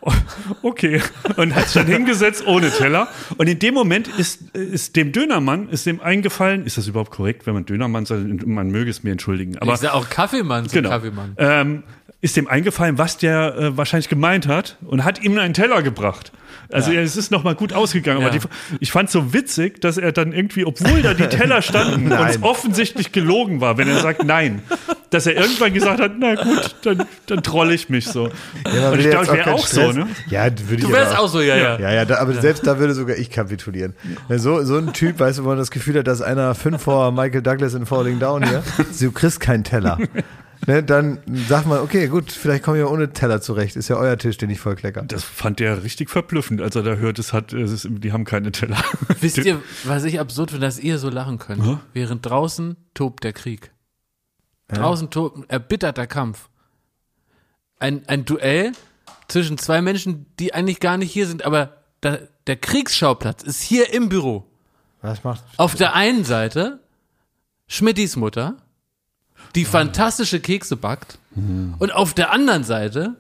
[0.01, 0.13] oh,
[0.61, 1.01] okay.
[1.37, 3.07] Und hat sich dann hingesetzt ohne Teller.
[3.37, 7.45] Und in dem Moment ist, ist dem Dönermann, ist dem eingefallen, ist das überhaupt korrekt,
[7.45, 9.57] wenn man Dönermann sagt, man möge es mir entschuldigen.
[9.57, 10.89] Aber ich sag auch Kaffeemann zum genau.
[10.89, 11.35] Kaffeemann.
[11.37, 11.83] Ähm,
[12.21, 16.31] ist dem eingefallen, was der äh, wahrscheinlich gemeint hat und hat ihm einen Teller gebracht.
[16.71, 17.01] Also ja.
[17.01, 18.27] es ist nochmal gut ausgegangen, Ja.
[18.27, 18.45] aber die,
[18.79, 22.41] ich fand so witzig, dass er dann irgendwie, obwohl da die Teller standen und es
[22.43, 24.61] offensichtlich gelogen war, wenn er sagt nein,
[25.09, 28.29] dass er irgendwann gesagt hat, na gut, dann, dann trolle ich mich so.
[28.73, 30.07] Ja, und ich glaube, ich wäre auch so, ne?
[30.29, 31.79] Ja, würde ich Du aber wärst auch so, ja, ja.
[31.79, 33.93] Ja, ja, da, aber selbst da würde sogar ich kapitulieren.
[34.29, 37.11] So, so ein Typ, weißt du, wo man das Gefühl hat, dass einer fünf vor
[37.11, 38.63] Michael Douglas in Falling Down hier,
[38.99, 39.97] du kriegst keinen Teller.
[40.67, 43.75] Ne, dann sagt man, okay, gut, vielleicht komme ich ja ohne Teller zurecht.
[43.75, 45.01] Ist ja euer Tisch, den ich voll klecker.
[45.01, 48.25] Das fand der richtig verblüffend, als er da hört, es hat, es ist, die haben
[48.25, 48.77] keine Teller.
[49.19, 51.65] Wisst ihr, was ich absurd finde, dass ihr so lachen könnt?
[51.65, 51.77] Hä?
[51.93, 53.71] Während draußen tobt der Krieg.
[54.67, 56.49] Draußen tobt ein erbitterter Kampf.
[57.79, 58.73] Ein, ein Duell
[59.27, 63.93] zwischen zwei Menschen, die eigentlich gar nicht hier sind, aber da, der Kriegsschauplatz ist hier
[63.93, 64.45] im Büro.
[65.01, 65.43] Was macht?
[65.57, 66.79] Auf der einen Seite
[67.67, 68.57] Schmittis Mutter,
[69.55, 71.17] die fantastische Kekse backt,
[71.79, 73.15] und auf der anderen Seite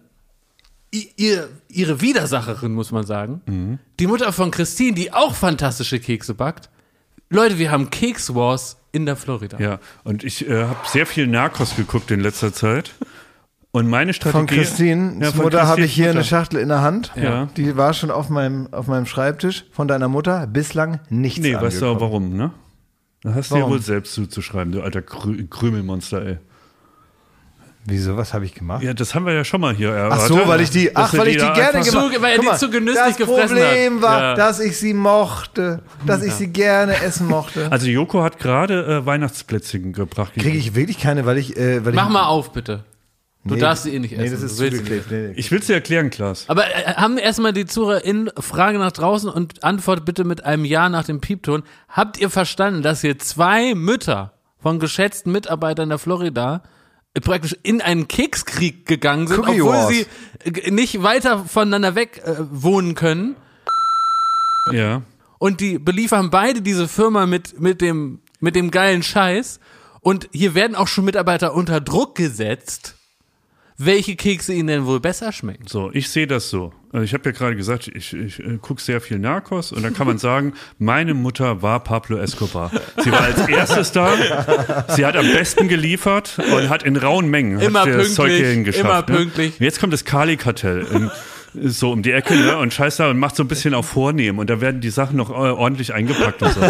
[0.91, 6.69] ihr, ihre Widersacherin, muss man sagen, die Mutter von Christine, die auch fantastische Kekse backt.
[7.29, 9.57] Leute, wir haben Kekswars in der Florida.
[9.59, 12.93] Ja, und ich äh, habe sehr viel Narcos geguckt in letzter Zeit.
[13.71, 14.37] Und meine Strategie.
[14.37, 16.25] Von Christines Ja, von Mutter habe ich hier eine Mutter.
[16.27, 17.13] Schachtel in der Hand.
[17.15, 17.45] Ja.
[17.55, 19.63] Die war schon auf meinem, auf meinem Schreibtisch.
[19.71, 21.95] Von deiner Mutter bislang nichts Nee, weißt du angekommen.
[21.95, 22.51] auch warum, ne?
[23.23, 26.37] Da hast du dir wohl selbst zuzuschreiben, du alter Krü Krümelmonster, ey.
[27.85, 28.83] Wieso, was habe ich gemacht?
[28.83, 30.27] Ja, das haben wir ja schon mal hier Ach erörtert.
[30.27, 32.69] so, weil ich die, ach, weil ich die gerne gemacht Zu- weil er die zu
[32.69, 34.01] genüsslich Das gefressen Problem hat.
[34.03, 34.33] war, Ja.
[34.35, 37.71] dass ich sie mochte, dass ich sie gerne essen mochte.
[37.71, 40.33] Also Joko hat gerade äh, Weihnachtsplätzchen gebracht.
[40.35, 42.83] Kriege ich wirklich keine, weil ich, äh, weil Mach ich, mal auf, bitte.
[43.43, 44.23] Du Nee, darfst sie eh nicht essen.
[44.23, 45.11] Nee, das ist du willst sie zugeklebt.
[45.11, 45.21] nicht.
[45.21, 45.39] Nee, nee.
[45.39, 46.45] Ich will es dir erklären, Klaas.
[46.47, 50.89] Aber äh, haben erstmal die ZuhörerInnen Frage nach draußen und antwortet bitte mit einem Ja
[50.89, 51.63] nach dem Piepton.
[51.89, 56.61] Habt ihr verstanden, dass hier zwei Mütter von geschätzten Mitarbeitern der Florida
[57.15, 59.89] äh, praktisch in einen Kekskrieg gegangen sind, Cookie obwohl Wars.
[59.89, 60.05] sie
[60.45, 63.35] äh, nicht weiter voneinander weg äh, wohnen können?
[64.71, 65.01] Ja.
[65.39, 69.59] und die beliefern beide diese Firma mit, mit dem, mit dem geilen Scheiß.
[70.01, 72.95] Und hier werden auch schon Mitarbeiter unter Druck gesetzt,
[73.85, 75.67] welche Kekse ihnen denn wohl besser schmecken.
[75.67, 76.73] So, ich sehe das so.
[76.91, 79.93] Also ich habe ja gerade gesagt, ich, ich äh, gucke sehr viel Narcos und dann
[79.93, 82.69] kann man sagen, meine Mutter war Pablo Escobar.
[83.01, 87.59] Sie war als erstes da, sie hat am besten geliefert und hat in rauen Mengen
[87.59, 89.09] Immer sie das Zeug pünktlich, hierhin geschafft.
[89.09, 89.23] immer ne?
[89.25, 89.53] pünktlich.
[89.59, 91.09] Und Jetzt kommt das Kali-Kartell.
[91.53, 92.57] So um die Ecke ne?
[92.57, 95.17] und scheiß da und macht so ein bisschen auf Vornehmen und da werden die Sachen
[95.17, 96.61] noch äh, ordentlich eingepackt und so.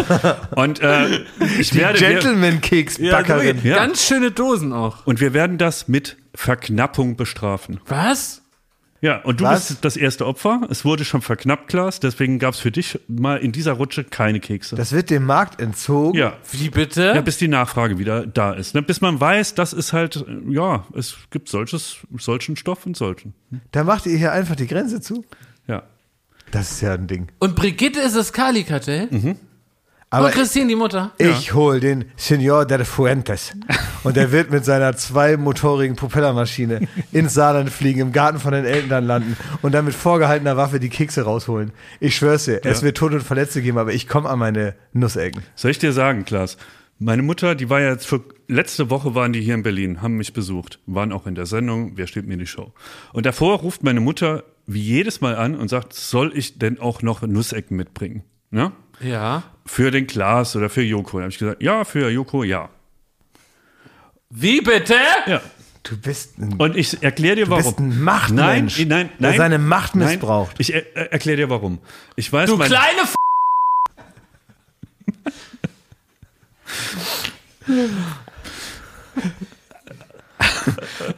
[0.56, 1.24] Und äh,
[1.60, 3.60] ich werde wir, Gentleman-Keksbackerin.
[3.64, 3.76] Ja.
[3.76, 5.06] Ganz schöne Dosen auch.
[5.06, 7.80] und wir werden das mit Verknappung bestrafen.
[7.88, 8.41] Was?
[9.04, 9.70] Ja, und du Was?
[9.70, 10.62] bist das erste Opfer.
[10.70, 12.00] Es wurde schon verknappt, Klaas.
[12.00, 14.76] Deswegen gab es für dich mal in dieser Rutsche keine Kekse.
[14.76, 16.16] Das wird dem Markt entzogen.
[16.18, 16.38] ja.
[16.52, 17.12] Wie bitte?
[17.16, 18.76] ja, bis die Nachfrage wieder da ist.
[18.76, 18.84] Ne?
[18.84, 23.34] Bis man weiß, das ist halt, ja, es gibt solches, solchen Stoff und solchen.
[23.72, 25.26] Da macht ihr hier einfach die Grenze zu.
[25.68, 25.84] Ja.
[26.52, 27.30] Das ist ja ein Ding.
[27.40, 29.36] und Brigitte ist das Kali-Kartell?
[30.14, 31.12] Aber und Christine die Mutter?
[31.18, 33.54] ich hol den Senor de Fuentes.
[34.04, 39.06] Und der wird mit seiner zweimotorigen Propellermaschine ins Saarland fliegen, im Garten von den Eltern
[39.06, 41.72] landen und dann mit vorgehaltener Waffe die Kekse rausholen.
[42.02, 45.44] Ich schwör's dir, es wird Tote und Verletzte geben, aber ich komme an meine Nussecken.
[45.56, 46.58] Soll ich dir sagen, Klaas?
[47.00, 50.18] Meine Mutter, die war ja jetzt für, letzte Woche waren die hier in Berlin, haben
[50.18, 52.74] mich besucht, waren auch in der Sendung, wer steht mir die Show?
[53.14, 57.02] Und davor ruft meine Mutter wie jedes Mal an und sagt, soll ich denn auch
[57.02, 58.24] noch Nussecken mitbringen?
[58.52, 58.74] Ne?
[59.02, 59.44] Ja.
[59.66, 61.18] Für den Klaas oder für Joko.
[61.18, 62.70] Da habe ich gesagt, ja, für Joko, ja.
[64.30, 64.96] Wie bitte?
[65.28, 65.42] Ja.
[65.84, 67.64] Du bist ein Und ich erkläre dir warum.
[67.64, 69.38] bist ein Machtmensch, nein, nein, der nein.
[69.38, 70.56] seine Macht Nein, missbraucht.
[70.60, 71.80] Ich er, er- erkläre dir warum.
[72.16, 73.16] Ich weiß, Du mein, kleine F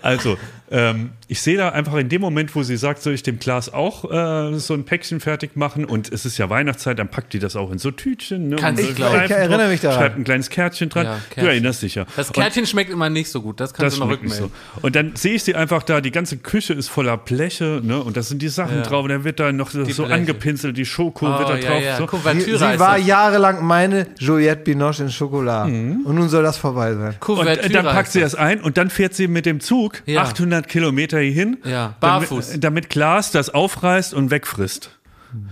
[0.01, 0.37] Also,
[0.71, 3.71] ähm, ich sehe da einfach in dem Moment, wo sie sagt, soll ich dem Klaas
[3.73, 7.39] auch äh, so ein Päckchen fertig machen und es ist ja Weihnachtszeit, dann packt die
[7.39, 8.49] das auch in so Tütchen.
[8.49, 9.21] Ne, Kann und ich glauben.
[9.25, 9.99] Ich erinnere mich daran.
[9.99, 11.05] Schreibt ein kleines Kärtchen dran.
[11.05, 11.49] Ja, Du Kärtchen.
[11.49, 12.05] erinnerst dich ja.
[12.15, 13.59] Das Und Kärtchen schmeckt immer nicht so gut.
[13.59, 14.49] Das kannst das du noch rückmelden.
[14.49, 14.79] so.
[14.81, 18.01] Und dann sehe ich sie einfach da, die ganze Küche ist voller Bleche, ne?
[18.01, 18.83] Und da sind die Sachen Ja.
[18.83, 20.05] drauf und dann wird da noch so Bleche.
[20.07, 21.83] angepinselt, die Schoko Oh, wird da ja, drauf.
[21.83, 21.97] ja.
[21.97, 22.03] So.
[22.03, 23.07] Sie, Kuvertüre sie heißt war das.
[23.07, 25.71] jahrelang meine Juliette Binoche in Schokolade.
[25.71, 27.07] Und nun soll das vorbei sein.
[27.13, 29.72] Und Kuvertüre äh, dann packt sie das ein und dann fährt sie mit dem Zug
[30.05, 30.21] Ja.
[30.23, 32.47] 800 Kilometer hierhin, Ja, barfuß.
[32.47, 34.91] damit, damit Klaas das aufreißt und wegfrisst.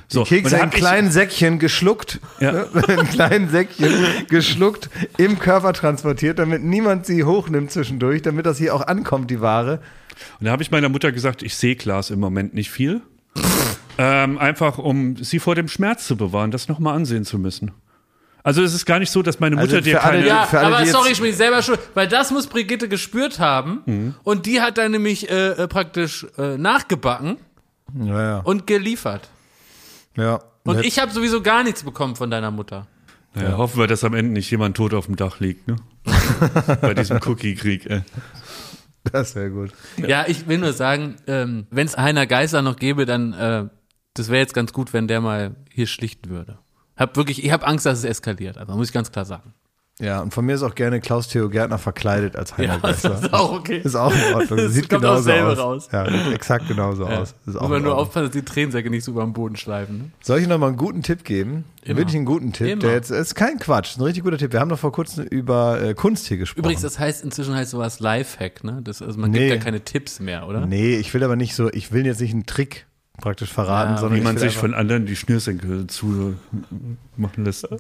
[0.08, 2.52] So, Kekse in kleinen Säckchen geschluckt, Ja.
[2.74, 3.92] ne, in kleinen Säckchen
[4.30, 9.42] geschluckt, im Körper transportiert, damit niemand sie hochnimmt zwischendurch, damit das hier auch ankommt, die
[9.42, 9.80] Ware.
[10.40, 13.02] Und da habe ich meiner Mutter gesagt, ich sehe Klaas im Moment nicht viel.
[13.98, 17.72] ähm, einfach um sie vor dem Schmerz zu bewahren, das nochmal ansehen zu müssen.
[18.44, 20.28] Also es ist gar nicht so, dass meine Also Mutter dir für alle- keine.
[20.28, 23.82] Ja, Für alle, aber sorry, ich bin selber schuld, weil das muss Brigitte gespürt haben
[23.86, 24.16] Mhm.
[24.24, 27.38] und die hat dann nämlich äh, äh, praktisch äh, nachgebacken
[28.04, 28.38] Ja, ja.
[28.40, 29.30] und geliefert.
[30.18, 30.40] ja.
[30.64, 32.86] Und ich habe sowieso gar nichts bekommen von deiner Mutter.
[33.36, 35.78] Ja, Hoffen wir, dass am Ende nicht jemand tot auf dem Dach liegt, ne?
[36.82, 38.02] Bei diesem Cookie-Krieg, ey.
[39.12, 39.72] Das wäre gut.
[39.98, 43.66] Ja, ich will nur sagen, ähm, wenn es Heiner Geißler noch gäbe, dann äh,
[44.14, 46.60] das wäre jetzt ganz gut, wenn der mal hier schlichten würde.
[46.98, 48.58] Hab wirklich, ich habe Angst, dass es eskaliert.
[48.58, 49.54] Also muss ich ganz klar sagen.
[50.00, 53.20] Ja, und von mir ist auch gerne Klaus Theo Gärtner verkleidet als Heiner Ja, Geißler.
[53.22, 53.82] ist auch okay.
[53.84, 54.58] Ist auch in Ordnung.
[54.58, 55.58] Das Sieht kommt auch genauso aus.
[55.60, 55.90] raus.
[55.92, 57.20] Ja, sieht exakt genauso Ja.
[57.20, 57.36] aus.
[57.46, 59.98] Ist auch Muss man nur aufpassen, dass die Tränensäcke nicht so über den Boden schleifen.
[60.00, 60.04] Ne?
[60.22, 61.66] Soll ich noch mal einen guten Tipp geben?
[61.84, 61.98] Immer.
[62.00, 62.68] Wirklich einen guten Tipp.
[62.68, 62.82] Immer.
[62.82, 64.54] Der jetzt ist kein Quatsch, ist ein richtig guter Tipp.
[64.54, 66.62] Wir haben doch vor kurzem über äh, Kunst hier gesprochen.
[66.64, 68.80] Übrigens, das heißt inzwischen heißt sowas Lifehack, ne?
[68.84, 69.50] Das, also man Nee.
[69.50, 70.66] gibt ja keine Tipps mehr, oder?
[70.66, 72.88] Nee, ich will aber nicht so, ich will jetzt nicht einen Trick
[73.20, 76.36] praktisch verraten, Ja, sondern Wie man sich von anderen die Schnürsenkel zu
[77.18, 77.64] machen lässt.
[77.64, 77.80] Das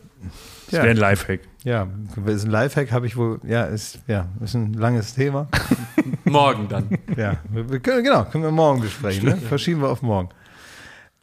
[0.70, 0.80] Ja.
[0.84, 1.42] wäre ein Lifehack.
[1.64, 1.88] Ja,
[2.26, 5.48] ist ein Lifehack, habe ich wohl, ja, ist, ja, ist ein langes Thema.
[6.26, 6.90] Morgen dann.
[7.18, 9.38] ja, wir, wir können, genau, können wir morgen besprechen, ne?
[9.38, 10.30] Verschieben wir auf morgen.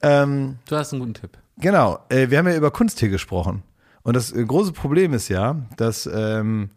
[0.02, 1.38] Ähm, Du hast einen guten Tipp.
[1.58, 3.62] Genau, äh, wir haben ja über Kunst hier gesprochen.
[4.02, 6.70] Und das äh, große Problem ist ja, dass, ähm,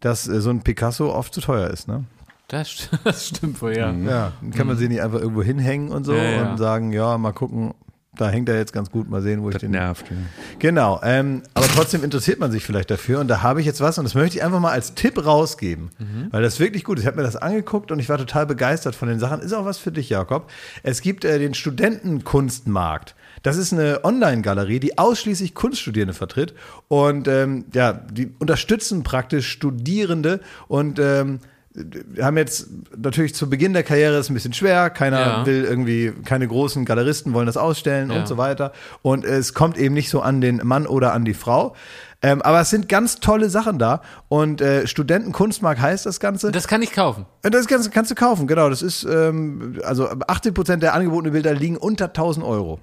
[0.00, 2.04] dass äh, so ein Picasso oft zu teuer ist, ne?
[2.48, 3.90] Das, das stimmt wohl, ja.
[3.92, 6.50] Ja, dann kann man sie nicht einfach irgendwo hinhängen und so Ja, ja.
[6.50, 7.74] und sagen, ja, mal gucken,
[8.16, 9.10] da hängt er jetzt ganz gut.
[9.10, 9.72] Mal sehen, wo ich Das den.
[9.72, 10.06] nervt.
[10.08, 10.16] Ja.
[10.58, 13.98] Genau, ähm, aber trotzdem interessiert man sich vielleicht dafür und da habe ich jetzt was
[13.98, 15.90] und das möchte ich einfach mal als Tipp rausgeben,
[16.30, 17.02] weil das ist wirklich gut ist.
[17.02, 19.40] Ich habe mir das angeguckt und ich war total begeistert von den Sachen.
[19.40, 20.48] Ist auch was für dich, Jakob.
[20.82, 23.14] Es gibt äh, den Studentenkunstmarkt.
[23.42, 26.54] Das ist eine Online-Galerie, die ausschließlich Kunststudierende vertritt
[26.88, 31.40] und ähm, ja, die unterstützen praktisch Studierende und ähm,
[31.76, 34.88] wir haben jetzt natürlich zu Beginn der Karriere ist ein bisschen schwer.
[34.90, 35.46] Keiner Ja.
[35.46, 38.18] will irgendwie, keine großen Galeristen wollen das ausstellen Ja.
[38.20, 38.72] und so weiter.
[39.02, 41.74] Und es kommt eben nicht so an den Mann oder an die Frau.
[42.22, 44.00] Ähm, aber es sind ganz tolle Sachen da.
[44.28, 46.50] Und äh, Studentenkunstmarkt heißt das Ganze.
[46.50, 47.26] Das kann ich kaufen.
[47.44, 48.70] Und das kannst, kannst du kaufen, genau.
[48.70, 52.80] Das ist, ähm, also 80 Prozent der angebotenen Bilder liegen unter 1000 Euro.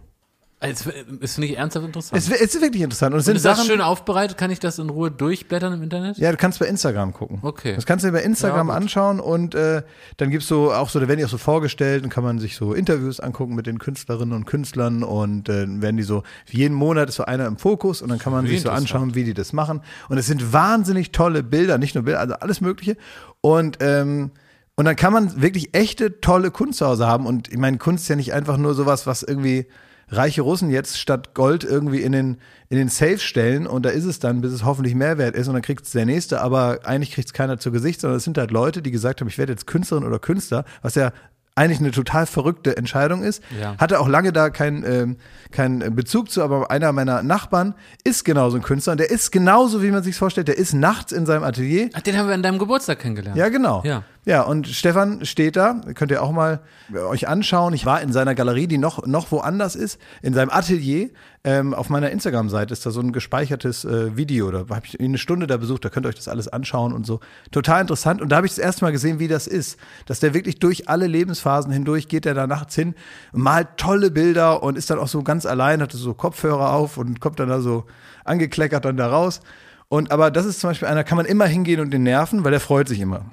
[0.64, 0.86] Es
[1.20, 2.18] ist nicht ernsthaft interessant.
[2.18, 3.14] Es, es ist wirklich interessant.
[3.14, 4.38] Und es Und sind ist das Sachen, schön aufbereitet?
[4.38, 6.18] Kann ich das in Ruhe durchblättern im Internet?
[6.18, 7.40] Ja, du kannst bei Instagram gucken.
[7.42, 7.76] Okay.
[7.76, 9.84] Das kannst du dir bei Instagram Ja, anschauen und äh,
[10.18, 12.56] dann gibt's so auch so, da werden die auch so vorgestellt und kann man sich
[12.56, 17.10] so Interviews angucken mit den Künstlerinnen und Künstlern und äh, werden die so, jeden Monat
[17.10, 19.52] ist so einer im Fokus und dann kann man sich so anschauen, wie die das
[19.52, 19.82] machen.
[20.08, 22.96] Und es sind wahnsinnig tolle Bilder, nicht nur Bilder, also alles Mögliche.
[23.42, 24.32] Und ähm,
[24.76, 27.28] und dann kann man wirklich echte, tolle Kunst zu Hause haben.
[27.28, 29.68] Und ich meine, Kunst ist ja nicht einfach nur sowas, was irgendwie
[30.16, 32.38] reiche Russen jetzt statt Gold irgendwie in den,
[32.70, 35.54] in den Safe stellen und da ist es dann, bis es hoffentlich Mehrwert ist und
[35.54, 38.38] dann kriegt es der Nächste, aber eigentlich kriegt es keiner zu Gesicht, sondern es sind
[38.38, 41.12] halt Leute, die gesagt haben, ich werde jetzt Künstlerin oder Künstler, was ja
[41.56, 43.44] eigentlich eine total verrückte Entscheidung ist.
[43.60, 43.78] Ja.
[43.78, 45.18] Hatte auch lange da keinen ähm,
[45.52, 49.84] keinen Bezug zu, aber einer meiner Nachbarn ist genauso ein Künstler und der ist genauso,
[49.84, 52.44] wie man sich vorstellt, der ist nachts in seinem Atelier Ach, den haben wir an
[52.44, 53.38] deinem Geburtstag kennengelernt.
[53.38, 53.84] ja, genau.
[53.86, 54.04] Ja.
[54.26, 56.62] Ja, und Stefan steht da, könnt ihr auch mal
[56.94, 57.74] euch anschauen.
[57.74, 61.10] Ich war in seiner Galerie, die noch, noch woanders ist, in seinem Atelier.
[61.44, 64.50] Ähm, auf meiner Instagram-Seite ist da so ein gespeichertes äh, Video.
[64.50, 67.06] Da habe ich eine Stunde da besucht, da könnt ihr euch das alles anschauen und
[67.06, 67.20] so.
[67.52, 68.22] Total interessant.
[68.22, 69.78] Und da habe ich das erste Mal gesehen, wie das ist.
[70.06, 72.96] Dass der wirklich durch alle Lebensphasen hindurch geht, er da nachts hin,
[73.34, 77.20] malt tolle Bilder und ist dann auch so ganz allein, hatte so Kopfhörer auf und
[77.20, 77.84] kommt dann da so
[78.24, 79.42] angekleckert dann da raus.
[79.90, 82.52] Und aber das ist zum Beispiel einer, kann man immer hingehen und den nerven, weil
[82.52, 83.26] der freut sich immer.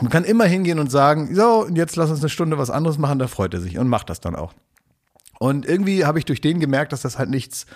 [0.00, 2.98] Man kann immer hingehen und sagen, so, und jetzt lass uns eine Stunde was anderes
[2.98, 4.52] machen, da freut er sich und macht das dann auch.
[5.38, 7.66] Und irgendwie habe ich durch den gemerkt, dass das halt nichts,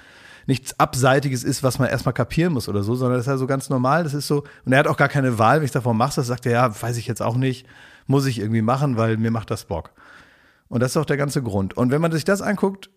[0.47, 3.47] nichts Abseitiges ist, was man erstmal kapieren muss oder so, sondern das ist ja so
[3.47, 4.05] ganz normal.
[4.05, 6.27] Das ist so, und er hat auch gar keine Wahl, wenn ich davon machst, das
[6.27, 7.67] sagt er, ja, weiß ich jetzt auch nicht,
[8.07, 9.93] muss ich irgendwie machen, weil mir macht das Bock.
[10.69, 11.77] Und das ist auch der ganze Grund.
[11.77, 12.91] Und wenn man sich das anguckt,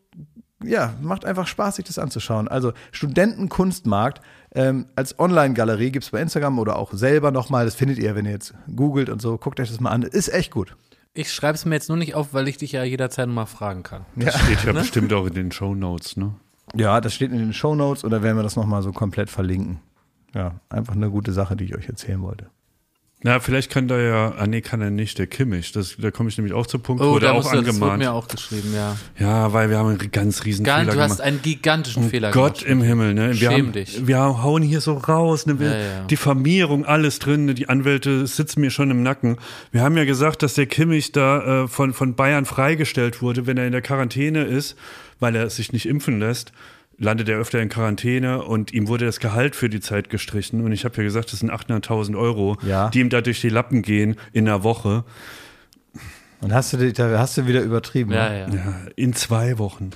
[0.64, 2.48] ja, macht einfach Spaß, sich das anzuschauen.
[2.48, 4.22] Also Studentenkunstmarkt
[4.54, 7.66] ähm, als Online-Galerie gibt's bei Instagram oder auch selber nochmal.
[7.66, 9.38] Das findet ihr, wenn ihr jetzt googelt und so.
[9.38, 10.04] Guckt euch das mal an.
[10.04, 10.76] Ist echt gut.
[11.14, 13.84] Ich schreibe es mir jetzt nur nicht auf, weil ich dich ja jederzeit mal fragen
[13.84, 14.06] kann.
[14.16, 16.34] Das steht ja bestimmt auch in den Shownotes, ne?
[16.76, 19.80] Ja, das steht in den Show Notes oder werden wir das nochmal so komplett verlinken.
[20.34, 22.48] Ja, einfach eine gute Sache, die ich euch erzählen wollte.
[23.24, 25.72] Na, vielleicht kann da ja, ah nee, kann er nicht, der Kimmich.
[25.72, 27.70] Das, da komme ich nämlich auch zu Punkt, Oh, wurde da auch du, das wurde
[27.70, 28.00] angemahnt.
[28.00, 28.98] mir auch geschrieben, ja.
[29.18, 31.10] Ja, weil wir haben einen ganz riesen Gar, Fehler du gemacht.
[31.12, 32.70] hast einen gigantischen Fehler Gott gemacht.
[32.70, 33.30] im Himmel, ne?
[33.40, 34.06] Wir, Schäm haben, dich.
[34.06, 35.60] wir hauen hier so raus, ne?
[35.60, 36.04] Wir, Ja, ja.
[36.06, 37.54] Diffamierung, alles drin, ne?
[37.54, 39.38] die Anwälte sitzen mir schon im Nacken.
[39.72, 43.58] Wir haben ja gesagt, dass der Kimmich da äh, von, von Bayern freigestellt wurde, wenn
[43.58, 44.76] er in der Quarantäne ist,
[45.20, 46.52] weil er sich nicht impfen lässt
[47.04, 50.64] landet er öfter in Quarantäne und ihm wurde das Gehalt für die Zeit gestrichen.
[50.64, 52.90] Und ich habe ja gesagt, das sind 800.000 Euro, Ja.
[52.90, 55.04] die ihm da durch die Lappen gehen in einer Woche.
[56.42, 58.12] Und hast du, hast du wieder übertrieben.
[58.12, 58.40] Ja, ne?
[58.40, 58.56] ja.
[58.56, 59.92] Ja, in zwei Wochen.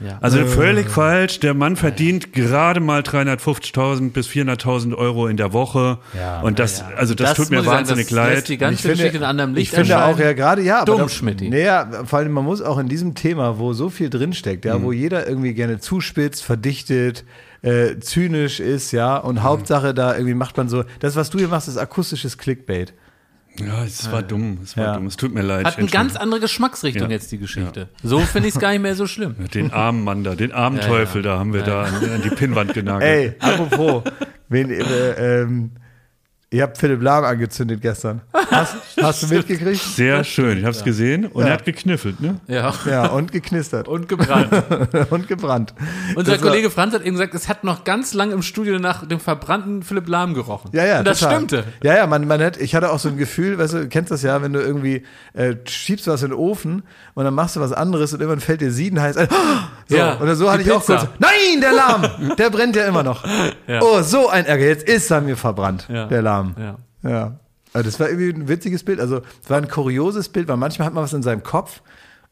[0.00, 0.18] Ja.
[0.20, 1.40] Also völlig falsch.
[1.40, 5.98] Der Mann verdient gerade mal 350.000 bis 400.000 Euro in der Woche.
[6.18, 8.34] Ja, und das, Ja, also das, tut mir sagen, wahnsinnig das leid.
[8.34, 10.80] Lässt die ganze Ich finde- Geschichte in anderem Licht Ich finde auch ja gerade, ja,
[10.82, 11.48] aber Dumm, Schmidti.
[11.48, 14.92] Naja, vor allem, man muss auch in diesem Thema, wo so viel drinsteckt, ja, wo
[14.92, 17.24] jeder irgendwie gerne zuspitzt, verdichtet,
[17.62, 21.48] äh, zynisch ist, ja, und Hauptsache da irgendwie macht man so, das, was du hier
[21.48, 22.92] machst, ist akustisches Clickbait.
[23.60, 24.58] Ja, es war dumm.
[24.64, 24.94] Es war Ja.
[24.96, 25.06] dumm.
[25.06, 25.64] Es tut mir leid.
[25.66, 27.14] Hat eine ganz andere Geschmacksrichtung Ja.
[27.14, 27.88] jetzt, die Geschichte.
[28.02, 29.36] So finde ich es gar nicht mehr so schlimm.
[29.54, 30.88] Den armen Mann da, den armen Ja, ja.
[30.88, 33.02] Teufel da haben wir da an, an die Pinnwand genagelt.
[33.08, 34.02] Ey, apropos,
[34.48, 35.70] wen, äh, ähm,
[36.54, 38.20] ihr habt Philipp Lahm angezündet gestern.
[38.50, 39.80] Hast, hast du mitgekriegt?
[39.82, 40.58] Sehr schön.
[40.58, 41.48] Ich habe es gesehen und Ja.
[41.48, 42.40] er hat gekniffelt, ne?
[42.46, 42.72] Ja.
[42.88, 44.50] Ja, und geknistert Und gebrannt.
[45.10, 45.74] und gebrannt.
[46.14, 48.78] Unser Das war- Kollege Franz hat eben gesagt, es hat noch ganz lange im Studio
[48.78, 50.70] nach dem verbrannten Philipp Lahm gerochen.
[50.72, 51.34] Ja, ja, Und das total.
[51.36, 51.64] stimmte.
[51.82, 54.10] Ja, ja, man, man hat, ich hatte auch so ein Gefühl, weißt du, du kennst
[54.10, 55.02] das ja, wenn du irgendwie
[55.34, 56.82] äh, schiebst was in den Ofen
[57.14, 59.28] und dann machst du was anderes und irgendwann fällt dir siedenheiß ein.
[59.86, 60.96] So, Ja, oder so hatte ich auch Pizza.
[60.96, 61.10] kurz.
[61.18, 63.22] Nein, der Lahm, der brennt ja immer noch.
[63.66, 63.80] Ja.
[63.82, 64.64] Oh, so ein Ärger.
[64.64, 66.06] Jetzt ist er mir verbrannt, Ja.
[66.06, 66.43] der Lahm.
[66.58, 66.78] Ja.
[67.02, 67.38] Ja.
[67.72, 69.00] Also das war irgendwie ein witziges Bild.
[69.00, 71.82] Also es war ein kurioses Bild, weil manchmal hat man was in seinem Kopf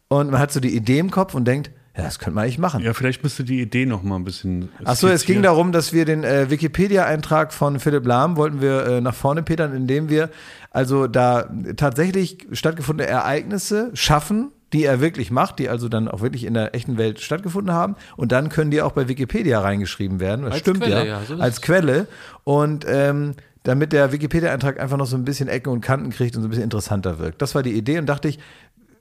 [0.08, 2.58] und man hat so die Idee im Kopf und denkt, ja, das könnte man eigentlich
[2.58, 2.82] machen.
[2.82, 4.70] Ja, vielleicht müsste die Idee noch mal ein bisschen.
[4.84, 8.86] Ach so, es ging darum, dass wir den äh, Wikipedia-Eintrag von Philipp Lahm wollten wir
[8.86, 10.30] äh, nach vorne petern, indem wir
[10.70, 16.44] also da tatsächlich stattgefundene Ereignisse schaffen, die er wirklich macht, die also dann auch wirklich
[16.44, 17.96] in der echten Welt stattgefunden haben.
[18.16, 20.46] Und dann können die auch bei Wikipedia reingeschrieben werden.
[20.46, 21.04] Das Als stimmt Quelle, ja.
[21.04, 21.60] ja, so als.
[21.60, 22.06] Quelle.
[22.44, 23.34] Und ähm,
[23.64, 26.50] damit der Wikipedia-Eintrag einfach noch so ein bisschen Ecken und Kanten kriegt und so ein
[26.50, 27.40] bisschen interessanter wirkt.
[27.42, 28.38] Das war die Idee und dachte ich,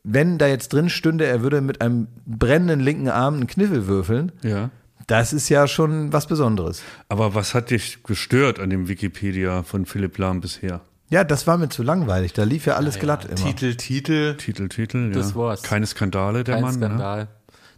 [0.03, 4.31] wenn da jetzt drin stünde, er würde mit einem brennenden linken Arm einen Kniffel würfeln,
[4.41, 4.69] Ja.
[5.07, 6.81] das ist ja schon was Besonderes.
[7.07, 10.81] Aber was hat dich gestört an dem Wikipedia von Philipp Lahm bisher?
[11.09, 12.31] Ja, das war mir zu langweilig.
[12.33, 13.35] Da lief ja alles glatt immer.
[13.35, 15.35] Titel, Titel, Titel, Titel, Das ja.
[15.35, 15.61] war's.
[15.61, 16.79] Keine Skandale, der kein Mann.
[16.79, 17.27] Ne?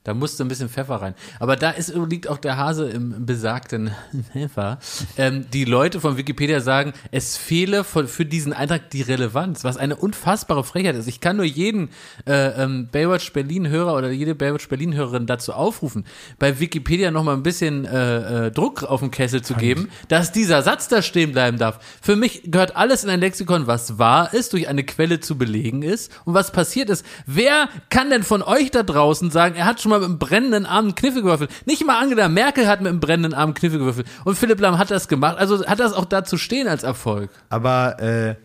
[0.03, 1.15] Da musste ein bisschen Pfeffer rein.
[1.39, 3.91] Aber da ist, liegt auch der Hase im besagten
[4.33, 4.79] Pfeffer.
[5.17, 9.77] Ähm, die Leute von Wikipedia sagen, es fehle von, für diesen Eintrag die Relevanz, was
[9.77, 11.07] eine unfassbare Frechheit ist.
[11.07, 11.89] Ich kann nur jeden
[12.27, 16.05] äh, ähm, Baywatch Berlin-Hörer oder jede Baywatch Berlin-Hörerin dazu aufrufen,
[16.37, 20.63] bei Wikipedia nochmal ein bisschen äh, äh, Druck auf den Kessel zu geben, dass dieser
[20.63, 21.79] Satz da stehen bleiben darf.
[22.01, 25.81] Für mich gehört alles in ein Lexikon, was wahr ist, durch eine Quelle zu belegen
[25.81, 27.05] ist und was passiert ist.
[27.25, 30.65] Wer kann denn von euch da draußen sagen, er hat schon mal mit einem brennenden
[30.65, 31.49] Arm einen Kniffel gewürfelt?
[31.65, 34.77] Nicht mal Angela Merkel hat mit einem brennenden Arm einen Kniffel gewürfelt und Philipp Lahm
[34.77, 35.37] hat das gemacht.
[35.37, 37.29] Also hat das auch da zu stehen als Erfolg.
[37.49, 38.35] Aber äh,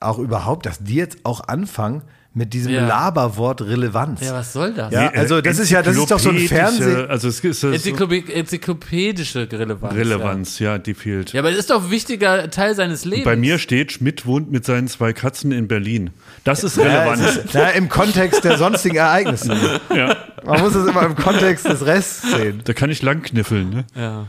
[0.00, 2.86] auch überhaupt, dass die jetzt auch anfangen mit diesem Ja.
[2.86, 4.20] Laberwort Relevanz.
[4.20, 4.92] Ja, was soll das?
[4.92, 7.06] Ja, also das ist ja, das ist doch so ein Enzyklopädische- Fernseh.
[7.08, 9.94] Also es ist so Enzyklopäd enzyklopädische Relevanz.
[9.94, 10.78] Relevanz, ja.
[10.78, 11.30] die fehlt.
[11.32, 11.34] Ja.
[11.34, 13.24] ja, aber das ist doch ein wichtiger Teil seines Lebens.
[13.24, 16.10] Bei mir steht, Schmidt wohnt mit seinen zwei Katzen in Berlin.
[16.44, 17.20] Das ist Ja, relevant.
[17.20, 19.80] es ist, na, Im Kontext der sonstigen Ereignisse.
[19.94, 20.16] ja.
[20.44, 22.62] Man muss es immer im Kontext des Rests sehen.
[22.64, 23.70] Da kann ich lang kniffeln.
[23.70, 23.84] Ne?
[23.94, 24.26] Ja.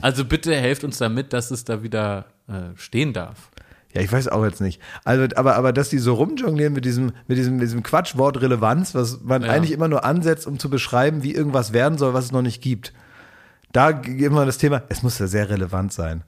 [0.00, 3.50] Also bitte helft uns damit, dass es da wieder äh, stehen darf.
[3.92, 4.80] Ja, ich weiß auch jetzt nicht.
[5.04, 8.94] Also, aber, aber dass die so rumjonglieren mit diesem, mit diesem, mit diesem Quatschwort Relevanz,
[8.94, 9.50] was man Ja.
[9.50, 12.62] eigentlich immer nur ansetzt, um zu beschreiben, wie irgendwas werden soll, was es noch nicht
[12.62, 12.92] gibt.
[13.72, 16.22] Da immer das Thema, es muss ja sehr relevant sein.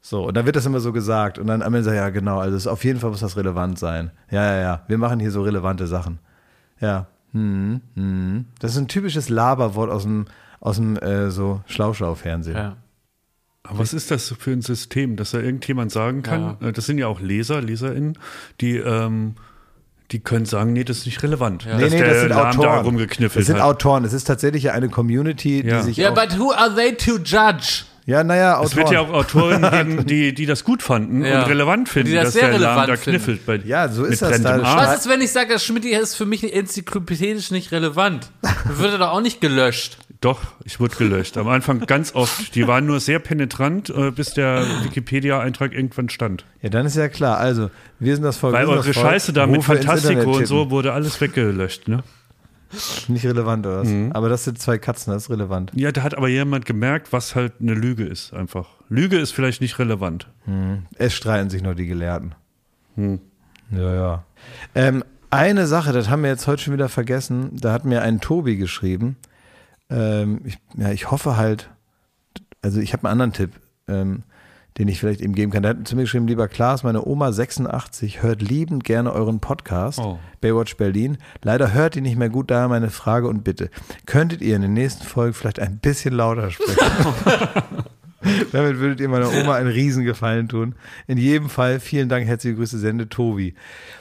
[0.00, 1.38] So, und dann wird das immer so gesagt.
[1.38, 3.78] Und dann am Ende sagt, ja, genau, also es, auf jeden Fall muss das relevant
[3.78, 4.10] sein.
[4.30, 6.18] Ja, ja, ja, wir machen hier so relevante Sachen.
[6.80, 7.06] Ja.
[7.34, 8.44] Hm, hm.
[8.60, 10.26] Das ist ein typisches Laberwort aus dem,
[10.60, 12.56] aus dem äh, so Schlauschau-Fernsehen.
[12.56, 12.76] Ja.
[13.64, 16.98] Aber was ist das für ein System, dass da irgendjemand sagen kann, äh, das sind
[16.98, 18.18] ja auch Leser, LeserInnen,
[18.60, 19.34] die, ähm,
[20.10, 21.64] die können sagen, nee, das ist nicht relevant.
[21.66, 22.84] Nee, dass nee, der das sind Lahm da Autoren.
[22.84, 23.64] rumgekniffelt Das sind hat.
[23.64, 24.04] Autoren.
[24.04, 25.82] Es ist tatsächlich ja eine Community, die Ja.
[25.82, 27.84] sich Ja, auch, but who are they to judge?
[28.06, 29.14] Ja, naja, es wird ja Autoren.
[29.14, 31.42] auch Autoren geben, die, die das gut fanden Ja.
[31.42, 33.18] und relevant finden, Die das dass sehr der relevant da finden.
[33.24, 33.46] kniffelt.
[33.46, 34.60] Bei, Ja, so ist mit das da.
[34.62, 34.76] Arm.
[34.76, 38.30] Was ist, wenn ich sage, das Schmidt ist für mich enzyklopädisch nicht relevant?
[38.76, 39.96] Wird er doch auch nicht gelöscht.
[40.20, 41.36] Doch, ich wurde gelöscht.
[41.36, 42.54] Am Anfang ganz oft.
[42.54, 46.44] Die waren nur sehr penetrant, äh, bis der Wikipedia-Eintrag irgendwann stand.
[46.62, 47.38] Ja, dann ist ja klar.
[47.38, 48.54] Also, wir sind das Volk.
[48.54, 48.92] Weil eure.
[48.94, 52.02] Scheiße da mit Fantastico und so wurde alles weggelöscht, ne?
[53.08, 53.88] Nicht relevant, oder was?
[53.88, 54.12] Mhm.
[54.12, 55.72] Aber das sind zwei Katzen, das ist relevant.
[55.74, 58.68] Ja, da hat aber jemand gemerkt, was halt eine Lüge ist, einfach.
[58.88, 60.28] Lüge ist vielleicht nicht relevant.
[60.96, 62.34] Es streiten sich nur die Gelehrten.
[62.96, 63.20] Hm.
[63.70, 64.24] Ja, ja.
[64.74, 67.50] Ähm, eine Sache, das haben wir jetzt heute schon wieder vergessen.
[67.54, 69.16] Da hat mir ein Tobi geschrieben.
[69.90, 71.70] Ähm, ich, ja, ich hoffe halt,
[72.62, 74.22] also ich habe einen anderen Tipp, ähm,
[74.78, 75.62] den ich vielleicht ihm geben kann.
[75.62, 79.98] Der hat zu mir geschrieben, lieber Klaas, meine Oma 86 hört liebend gerne euren Podcast,
[80.00, 80.18] Oh.
[80.40, 81.18] Baywatch Berlin.
[81.42, 83.70] Leider hört ihr nicht mehr gut, daher meine Frage und Bitte.
[84.06, 86.76] Könntet ihr in den nächsten Folgen vielleicht ein bisschen lauter sprechen?
[88.52, 90.74] Damit würdet ihr meiner Oma einen Riesengefallen tun.
[91.06, 93.54] In jedem Fall vielen Dank, herzliche Grüße, Sende Tobi.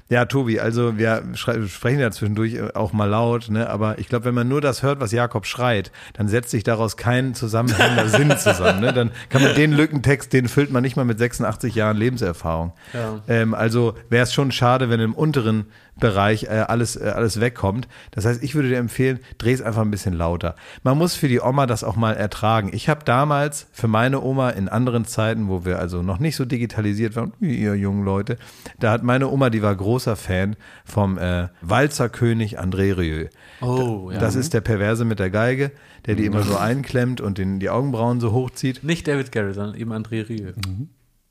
[0.09, 3.69] Ja, Tobi, also wir sprechen ja zwischendurch auch mal laut, ne?
[3.69, 6.97] aber ich glaube, wenn man nur das hört, was Jakob schreit, dann setzt sich daraus
[6.97, 8.81] kein zusammenhängender Sinn zusammen.
[8.81, 8.93] Ne?
[8.93, 12.73] Dann kann man den Lückentext, den füllt man nicht mal mit 86 Jahren Lebenserfahrung.
[12.93, 13.21] Ja.
[13.27, 15.65] Ähm, also wäre es schon schade, wenn im unteren
[15.99, 17.87] Bereich äh, alles, äh, alles wegkommt.
[18.11, 20.55] Das heißt, ich würde dir empfehlen, dreh es einfach ein bisschen lauter.
[20.81, 22.71] Man muss für die Oma das auch mal ertragen.
[22.73, 26.45] Ich habe damals für meine Oma in anderen Zeiten, wo wir also noch nicht so
[26.45, 28.37] digitalisiert waren, wie ihr jungen Leute,
[28.79, 33.27] da hat meine Oma, die war großer Fan vom äh, Walzerkönig André Rieu.
[33.61, 34.17] Oh, ja.
[34.17, 35.71] Das ist der Perverse mit der Geige,
[36.07, 38.83] der die immer so einklemmt und den, die Augenbrauen so hochzieht.
[38.83, 40.53] Nicht David Garrett, sondern eben André Rieu.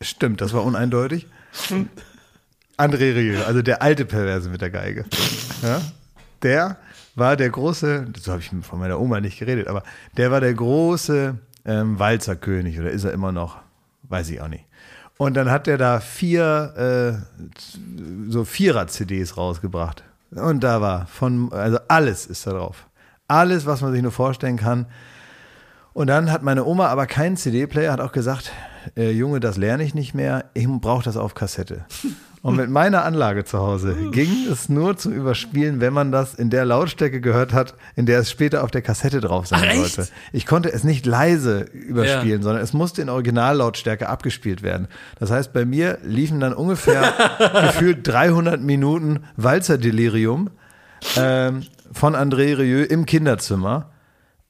[0.00, 1.26] Stimmt, das war uneindeutig.
[2.78, 5.06] André Rieu, also der alte Perverse mit der Geige.
[5.62, 5.80] Ja?
[6.42, 6.76] Der
[7.16, 9.82] war der große, so habe ich von meiner Oma nicht geredet, aber
[10.16, 13.58] der war der große ähm, Walzerkönig oder ist er immer noch?
[14.04, 14.66] Weiß ich auch nicht.
[15.22, 17.38] Und dann hat er da vier, äh,
[18.28, 20.02] so Vierer-CDs rausgebracht.
[20.32, 22.88] Und da war von, also alles ist da drauf.
[23.28, 24.86] Alles, was man sich nur vorstellen kann.
[25.92, 28.50] Und dann hat meine Oma aber keinen CD-Player, hat auch gesagt,
[28.96, 31.84] äh, Junge, das lerne ich nicht mehr, ich brauche das auf Kassette.
[32.42, 36.50] Und mit meiner Anlage zu Hause ging es nur zum Überspielen, wenn man das in
[36.50, 39.94] der Lautstärke gehört hat, in der es später auf der Kassette drauf sein Ach, echt?
[39.94, 40.10] sollte.
[40.32, 44.88] Ich konnte es nicht leise überspielen, sondern es musste in Originallautstärke abgespielt werden.
[45.20, 47.12] Das heißt, bei mir liefen dann ungefähr
[47.66, 50.50] gefühlt 300 Minuten Walzer-Delirium
[51.16, 51.62] ähm,
[51.92, 53.90] von André Rieu im Kinderzimmer.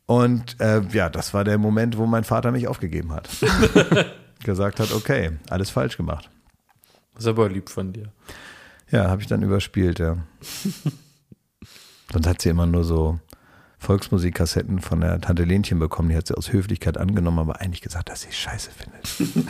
[0.07, 3.29] Und äh, ja, das war der Moment, wo mein Vater mich aufgegeben hat.
[4.45, 6.31] Gesagt hat, okay, alles falsch gemacht.
[7.23, 8.11] Ist aber lieb von dir.
[8.91, 10.17] Ja, habe ich dann überspielt, ja.
[12.13, 13.21] Sonst hat sie immer nur so
[13.79, 16.09] Volksmusikkassetten von der Tante Lenchen bekommen.
[16.09, 19.47] Die hat sie aus Höflichkeit angenommen, aber eigentlich gesagt, dass sie es scheiße findet.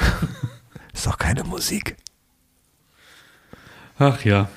[0.93, 1.97] ist doch keine Musik.
[3.99, 4.51] Ach ja.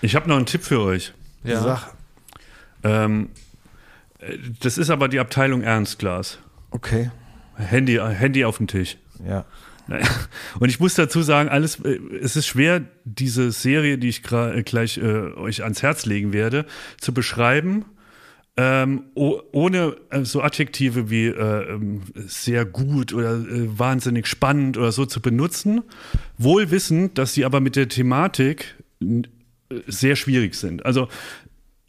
[0.00, 1.14] Ich habe noch einen Tipp für euch.
[1.44, 1.62] Ja.
[1.62, 1.94] Sag,
[2.82, 3.28] Ähm,
[4.18, 6.38] äh, das ist aber die Abteilung Ernstglas.
[6.72, 7.12] okay,
[7.54, 8.96] Handy, Handy auf den Tisch.
[9.24, 9.44] ja.
[9.88, 10.06] Naja.
[10.58, 14.62] Und ich muss dazu sagen, alles, äh, es ist schwer, diese Serie, die ich äh,
[14.62, 16.66] gleich äh, euch ans Herz legen werde,
[17.00, 17.84] zu beschreiben,
[18.56, 24.76] ähm, oh, ohne äh, so Adjektive wie äh, ähm, sehr gut oder äh, wahnsinnig spannend
[24.76, 25.82] oder so zu benutzen,
[26.36, 29.22] wohl wissend, dass sie aber mit der Thematik äh,
[29.86, 30.84] sehr schwierig sind.
[30.84, 31.08] Also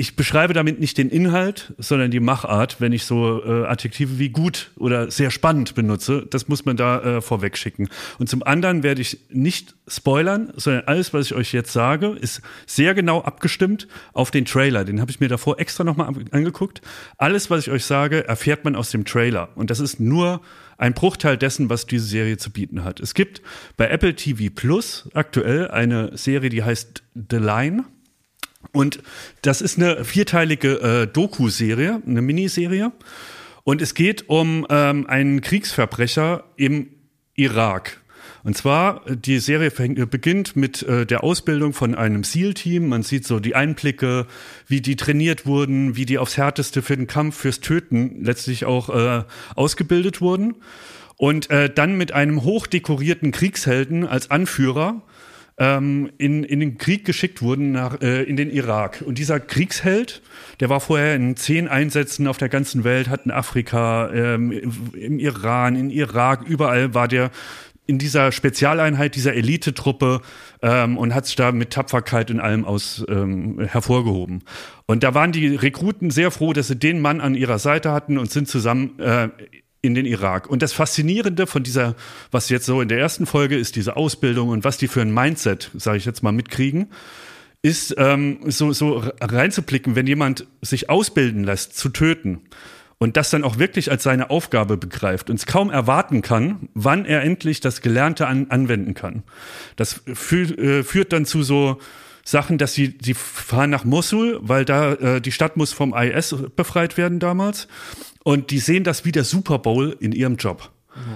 [0.04, 4.28] ich beschreibe damit nicht den Inhalt, sondern die Machart, wenn ich so äh, Adjektive wie
[4.28, 6.28] gut oder sehr spannend benutze.
[6.30, 7.88] Das muss man da äh, vorweg schicken.
[8.20, 12.42] Und zum anderen werde ich nicht spoilern, sondern alles, was ich euch jetzt sage, ist
[12.66, 14.84] sehr genau abgestimmt auf den Trailer.
[14.84, 16.82] Den habe ich mir davor extra nochmal angeguckt.
[17.18, 19.52] Alles, was ich euch sage, erfährt man aus dem Trailer.
[19.56, 20.42] Und das ist nur
[20.78, 23.00] ein Bruchteil dessen, was diese Serie zu bieten hat.
[23.00, 23.42] Es gibt
[23.78, 27.86] bei Apple TV Plus aktuell eine Serie, die heißt The Line.
[28.72, 29.04] Und
[29.42, 32.92] das ist eine vierteilige äh, Doku-Serie, eine Miniserie.
[33.64, 36.88] Und es geht um ähm, einen Kriegsverbrecher im
[37.36, 38.02] Irak.
[38.44, 42.90] Und zwar, die Serie fängt, äh, beginnt mit äh, der Ausbildung von einem SEAL-Team.
[42.90, 44.28] Man sieht so die Einblicke,
[44.68, 48.90] wie die trainiert wurden, wie die aufs Härteste für den Kampf, fürs Töten letztlich auch
[48.90, 49.24] äh,
[49.56, 50.56] ausgebildet wurden.
[51.16, 55.02] Und äh, dann mit einem hochdekorierten Kriegshelden als Anführer
[55.58, 59.04] ähm, in, in den Krieg geschickt wurden nach, äh, in den Irak.
[59.06, 60.22] Und dieser Kriegsheld,
[60.60, 64.52] der war vorher in zehn Einsätzen auf der ganzen Welt, hat in Afrika, ähm,
[64.94, 67.32] im Iran, in Irak, überall war der
[67.86, 70.22] in dieser Spezialeinheit, dieser Elitetruppe
[70.62, 74.44] ähm, und hat sich da mit Tapferkeit in allem aus ähm, hervorgehoben.
[74.86, 78.18] Und da waren die Rekruten sehr froh, dass sie den Mann an ihrer Seite hatten
[78.18, 79.30] und sind zusammen äh,
[79.84, 80.50] in den Irak.
[80.50, 81.96] Und das Faszinierende von dieser,
[82.32, 85.14] was jetzt so in der ersten Folge ist, diese Ausbildung und was die für ein
[85.14, 86.88] Mindset, sage ich jetzt mal, mitkriegen,
[87.62, 92.42] ist ähm, so, so reinzublicken, wenn jemand sich ausbilden lässt, zu töten
[92.98, 97.04] und das dann auch wirklich als seine Aufgabe begreift und es kaum erwarten kann, wann
[97.04, 99.24] er endlich das Gelernte an, anwenden kann.
[99.76, 101.80] Das fü äh, führt dann zu so
[102.24, 106.36] Sachen, dass sie, sie fahren nach Mosul, weil da äh, die Stadt muss vom IS
[106.56, 107.68] befreit werden damals.
[108.24, 110.72] Und die sehen das wie der Super Bowl in ihrem Job.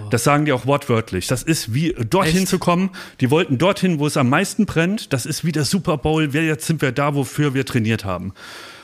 [0.10, 1.28] Das sagen die auch wortwörtlich.
[1.28, 2.48] Das ist wie dorthin Echt?
[2.48, 2.90] zu kommen.
[3.22, 5.14] Die wollten dorthin, wo es am meisten brennt.
[5.14, 6.34] Das ist wie der Super Bowl.
[6.34, 8.34] Wir jetzt sind wir da, wofür wir trainiert haben.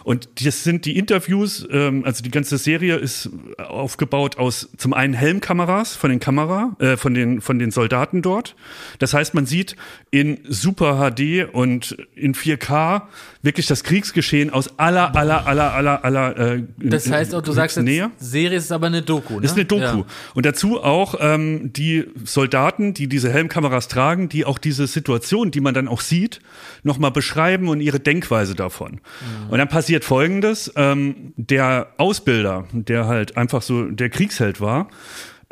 [0.03, 5.13] Und das sind die Interviews, ähm, also die ganze Serie ist aufgebaut aus zum einen
[5.13, 8.55] Helmkameras von den Kamera, äh, von den von den Soldaten dort.
[8.99, 9.75] Das heißt, man sieht
[10.11, 13.03] in Super HD und in 4K
[13.41, 16.37] wirklich das Kriegsgeschehen aus aller aller aller aller aller.
[16.37, 17.85] Äh, Das heißt auch, du sagst jetzt.
[18.17, 19.45] Serie ist aber eine Doku, ne?
[19.45, 19.81] Ist eine Doku.
[19.81, 20.05] Ja.
[20.33, 25.61] Und dazu auch ähm, die Soldaten, die diese Helmkameras tragen, die auch diese Situation, die
[25.61, 26.39] man dann auch sieht,
[26.83, 29.01] nochmal beschreiben und ihre Denkweise davon.
[29.49, 30.71] Und dann passiert Folgendes.
[30.75, 34.89] Ähm, der Ausbilder, der halt einfach so der Kriegsheld war,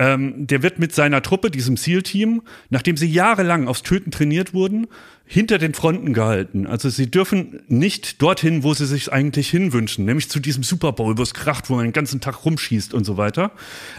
[0.01, 4.87] ähm, der wird mit seiner Truppe, diesem SEAL-Team, nachdem sie jahrelang aufs Töten trainiert wurden,
[5.25, 6.65] hinter den Fronten gehalten.
[6.65, 11.19] Also sie dürfen nicht dorthin, wo sie sich eigentlich hinwünschen, nämlich zu diesem Super Bowl,
[11.19, 13.51] wo es kracht, wo man den ganzen Tag rumschießt und so weiter.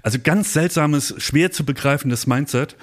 [0.02, 2.76] Also ganz seltsames, schwer zu begreifendes Mindset.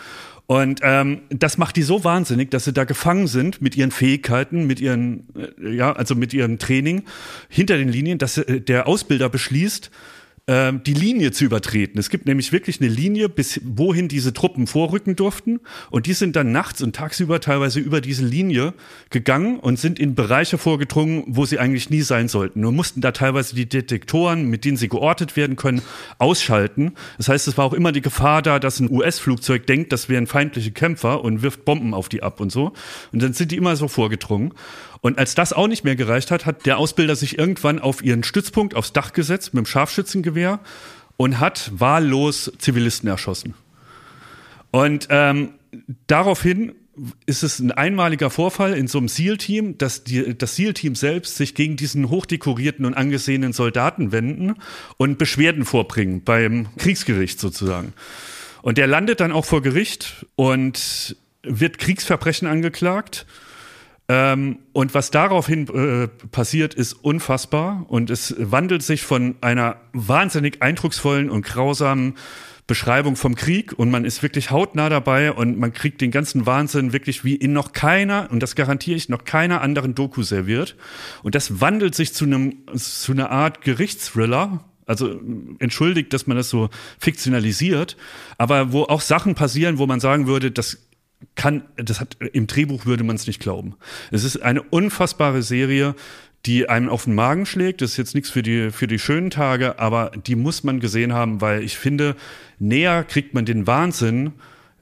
[0.50, 4.66] Und ähm, das macht die so wahnsinnig, dass sie da gefangen sind mit ihren Fähigkeiten,
[4.66, 7.04] mit ihren, äh, ja, also mit ihrem Training
[7.50, 9.92] hinter den Linien, dass äh, der Ausbilder beschließt,
[10.50, 12.00] ähm, die Linie zu übertreten.
[12.00, 15.60] Es gibt nämlich wirklich eine Linie, bis wohin diese Truppen vorrücken durften.
[15.92, 18.74] Und die sind dann nachts und tagsüber teilweise über diese Linie
[19.12, 22.62] gegangen und sind in Bereiche vorgedrungen, wo sie eigentlich nie sein sollten.
[22.62, 25.84] Nur mussten da teilweise die Detektoren, mit denen sie geortet werden können,
[26.18, 26.94] ausschalten.
[27.18, 30.26] Das heißt, es war auch immer die Gefahr da, dass ein US-Flugzeug denkt, das wären
[30.26, 32.74] feindliche Kämpfer und wirft Bomben auf die ab und so.
[33.12, 34.56] Und dann sind die immer so vorgedrungen.
[35.02, 38.24] Und als das auch nicht mehr gereicht hat, hat der Ausbilder sich irgendwann auf ihren
[38.24, 40.60] Stützpunkt aufs Dach gesetzt mit dem Scharfschützengewehr
[41.18, 43.54] und hat wahllos Zivilisten erschossen.
[44.72, 45.54] Und ähm,
[46.08, 46.74] daraufhin
[47.26, 51.56] ist es ein einmaliger Vorfall in so einem SEAL-Team, dass die, das SEAL-Team selbst sich
[51.56, 54.56] gegen diesen hochdekorierten und angesehenen Soldaten wenden
[54.98, 57.94] und Beschwerden vorbringen beim Kriegsgericht sozusagen.
[58.62, 63.26] Und der landet dann auch vor Gericht und wird Kriegsverbrechen angeklagt
[64.10, 70.64] Ähm, und was daraufhin äh, passiert, ist unfassbar und es wandelt sich von einer wahnsinnig
[70.64, 72.16] eindrucksvollen und grausamen
[72.66, 76.92] Beschreibung vom Krieg und man ist wirklich hautnah dabei und man kriegt den ganzen Wahnsinn
[76.92, 80.76] wirklich wie in noch keiner, und das garantiere ich, noch keiner anderen Doku serviert.
[81.24, 85.20] Und das wandelt sich zu einem, zu einer Art Gerichtsthriller, also
[85.60, 87.98] entschuldigt, dass man das so fiktionalisiert,
[88.38, 90.89] aber wo auch Sachen passieren, wo man sagen würde, das
[91.36, 93.76] kann, das hat, im Drehbuch würde man es nicht glauben.
[94.12, 95.96] Es ist eine unfassbare Serie,
[96.46, 97.82] die einem auf den Magen schlägt.
[97.82, 101.14] Das ist jetzt nichts für die, für die schönen Tage, aber die muss man gesehen
[101.14, 102.16] haben, weil ich finde,
[102.60, 104.34] näher kriegt man den Wahnsinn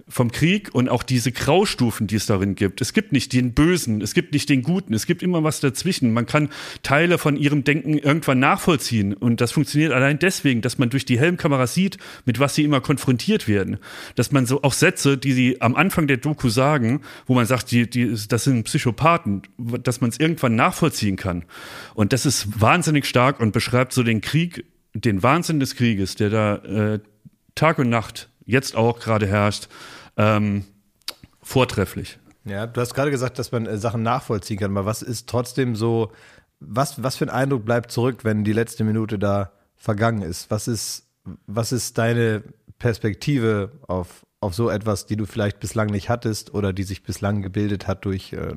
[0.10, 2.80] vom Krieg und auch diese Graustufen, die es darin gibt.
[2.80, 6.14] Es gibt nicht den Bösen, es gibt nicht den Guten, es gibt immer was dazwischen.
[6.14, 6.50] Man kann
[6.82, 11.20] Teile von ihrem Denken irgendwann nachvollziehen und das funktioniert allein deswegen, dass man durch die
[11.20, 13.78] Helmkamera sieht, mit was sie immer konfrontiert werden.
[14.16, 17.72] Dass man so auch Sätze, die sie am Anfang der Doku sagen, wo man sagt,
[17.72, 21.44] die, die, das sind Psychopathen, dass man es irgendwann nachvollziehen kann.
[21.96, 26.30] Und das ist wahnsinnig stark und beschreibt so den Krieg, den Wahnsinn des Krieges, der
[26.30, 27.00] da äh,
[27.56, 29.68] Tag und Nacht jetzt auch gerade herrscht
[30.18, 30.66] ähm,
[31.42, 32.20] vortrefflich.
[32.46, 35.76] Ja, du hast gerade gesagt, dass man äh, Sachen nachvollziehen kann, aber was ist trotzdem
[35.76, 36.12] so,
[36.60, 40.50] was, was für ein Eindruck bleibt zurück, wenn die letzte Minute da vergangen ist?
[40.50, 41.08] Was ist,
[41.46, 42.44] was ist deine
[42.80, 47.42] Perspektive auf, auf so etwas, die du vielleicht bislang nicht hattest oder die sich bislang
[47.42, 48.56] gebildet hat durch äh,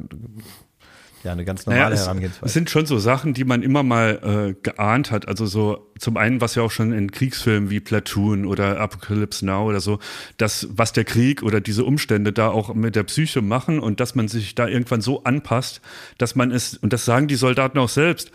[1.22, 2.46] ja, eine ganz normale naja, Herangehensweise.
[2.46, 5.28] Es sind schon so Sachen, die man immer mal äh, geahnt hat.
[5.28, 9.68] Also so zum einen, was ja auch schon in Kriegsfilmen wie Platoon oder Apocalypse Now
[9.68, 9.98] oder so,
[10.38, 14.14] das, was der Krieg oder diese Umstände da auch mit der Psyche machen und dass
[14.14, 15.82] man sich da irgendwann so anpasst,
[16.16, 18.32] dass man es, und das sagen die Soldaten auch selbst,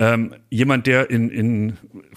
[0.00, 1.76] ähm, jemand, der in, in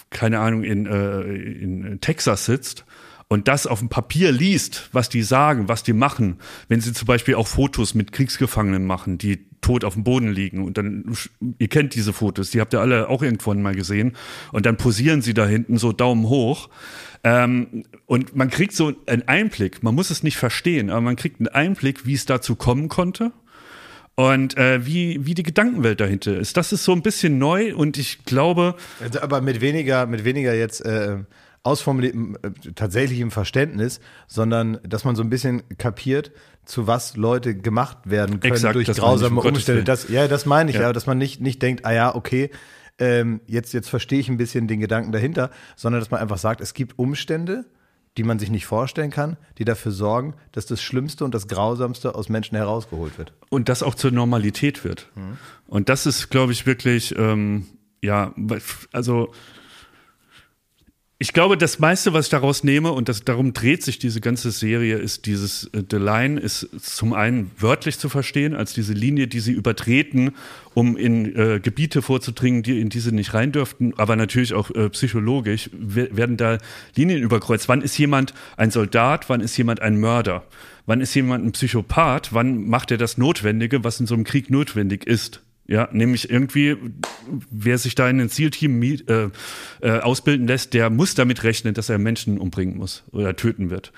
[0.09, 2.86] keine Ahnung, in, äh, in Texas sitzt
[3.29, 6.37] und das auf dem Papier liest, was die sagen, was die machen,
[6.69, 10.63] wenn sie zum Beispiel auch Fotos mit Kriegsgefangenen machen, die tot auf dem Boden liegen
[10.63, 11.17] und dann,
[11.59, 14.15] ihr kennt diese Fotos, die habt ihr alle auch irgendwann mal gesehen
[14.53, 16.69] und dann posieren sie da hinten so Daumen hoch
[17.23, 21.39] ähm, und man kriegt so einen Einblick, man muss es nicht verstehen, aber man kriegt
[21.39, 23.33] einen Einblick, wie es dazu kommen konnte
[24.15, 26.55] und äh, wie, wie die Gedankenwelt dahinter ist.
[26.55, 28.75] Das ist so ein bisschen neu und ich glaube.
[29.01, 31.17] Also, aber mit weniger, mit weniger jetzt äh,
[31.67, 36.31] ausformuliertem äh, tatsächlichem Verständnis, sondern dass man so ein bisschen kapiert,
[36.65, 39.83] zu was Leute gemacht werden können Exakt, durch grausame Umstände.
[39.83, 40.83] Das, ja, das meine ich ja.
[40.83, 42.49] ja, dass man nicht, nicht denkt, ah ja, okay,
[42.99, 46.61] ähm, jetzt, jetzt verstehe ich ein bisschen den Gedanken dahinter, sondern dass man einfach sagt,
[46.61, 47.65] es gibt Umstände,
[48.17, 52.15] die man sich nicht vorstellen kann, die dafür sorgen, dass das Schlimmste und das Grausamste
[52.15, 53.33] aus Menschen herausgeholt wird.
[53.49, 55.09] Und das auch zur Normalität wird.
[55.15, 55.37] Mhm.
[55.67, 57.67] Und das ist, glaube ich, wirklich, ähm,
[58.01, 58.33] ja,
[58.91, 59.31] also
[61.19, 64.51] ich glaube, das meiste, was ich daraus nehme, und das, darum dreht sich diese ganze
[64.51, 69.27] Serie, ist dieses, äh, The Line ist zum einen wörtlich zu verstehen, als diese Linie,
[69.27, 70.35] die sie übertreten,
[70.75, 74.91] um in äh, Gebiete vorzudringen, die in diese nicht rein dürften, aber natürlich auch äh,
[74.91, 76.59] psychologisch werden da
[76.95, 77.67] Linien überkreuzt.
[77.67, 80.45] Wann ist jemand ein Soldat, wann ist jemand ein Mörder?
[80.85, 82.31] Wann ist jemand ein Psychopath?
[82.33, 85.41] Wann macht er das Notwendige, was in so einem Krieg notwendig ist?
[85.67, 86.77] Ja, nämlich irgendwie,
[87.51, 89.29] wer sich da in ein Zielteam äh,
[89.81, 93.91] äh, ausbilden lässt, der muss damit rechnen, dass er Menschen umbringen muss oder töten wird.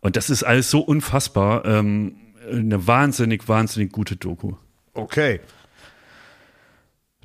[0.00, 1.64] Und das ist alles so unfassbar.
[1.64, 2.16] Ähm,
[2.50, 4.52] eine wahnsinnig, wahnsinnig gute Doku.
[4.92, 5.40] Okay.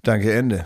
[0.03, 0.65] Danke, Ende.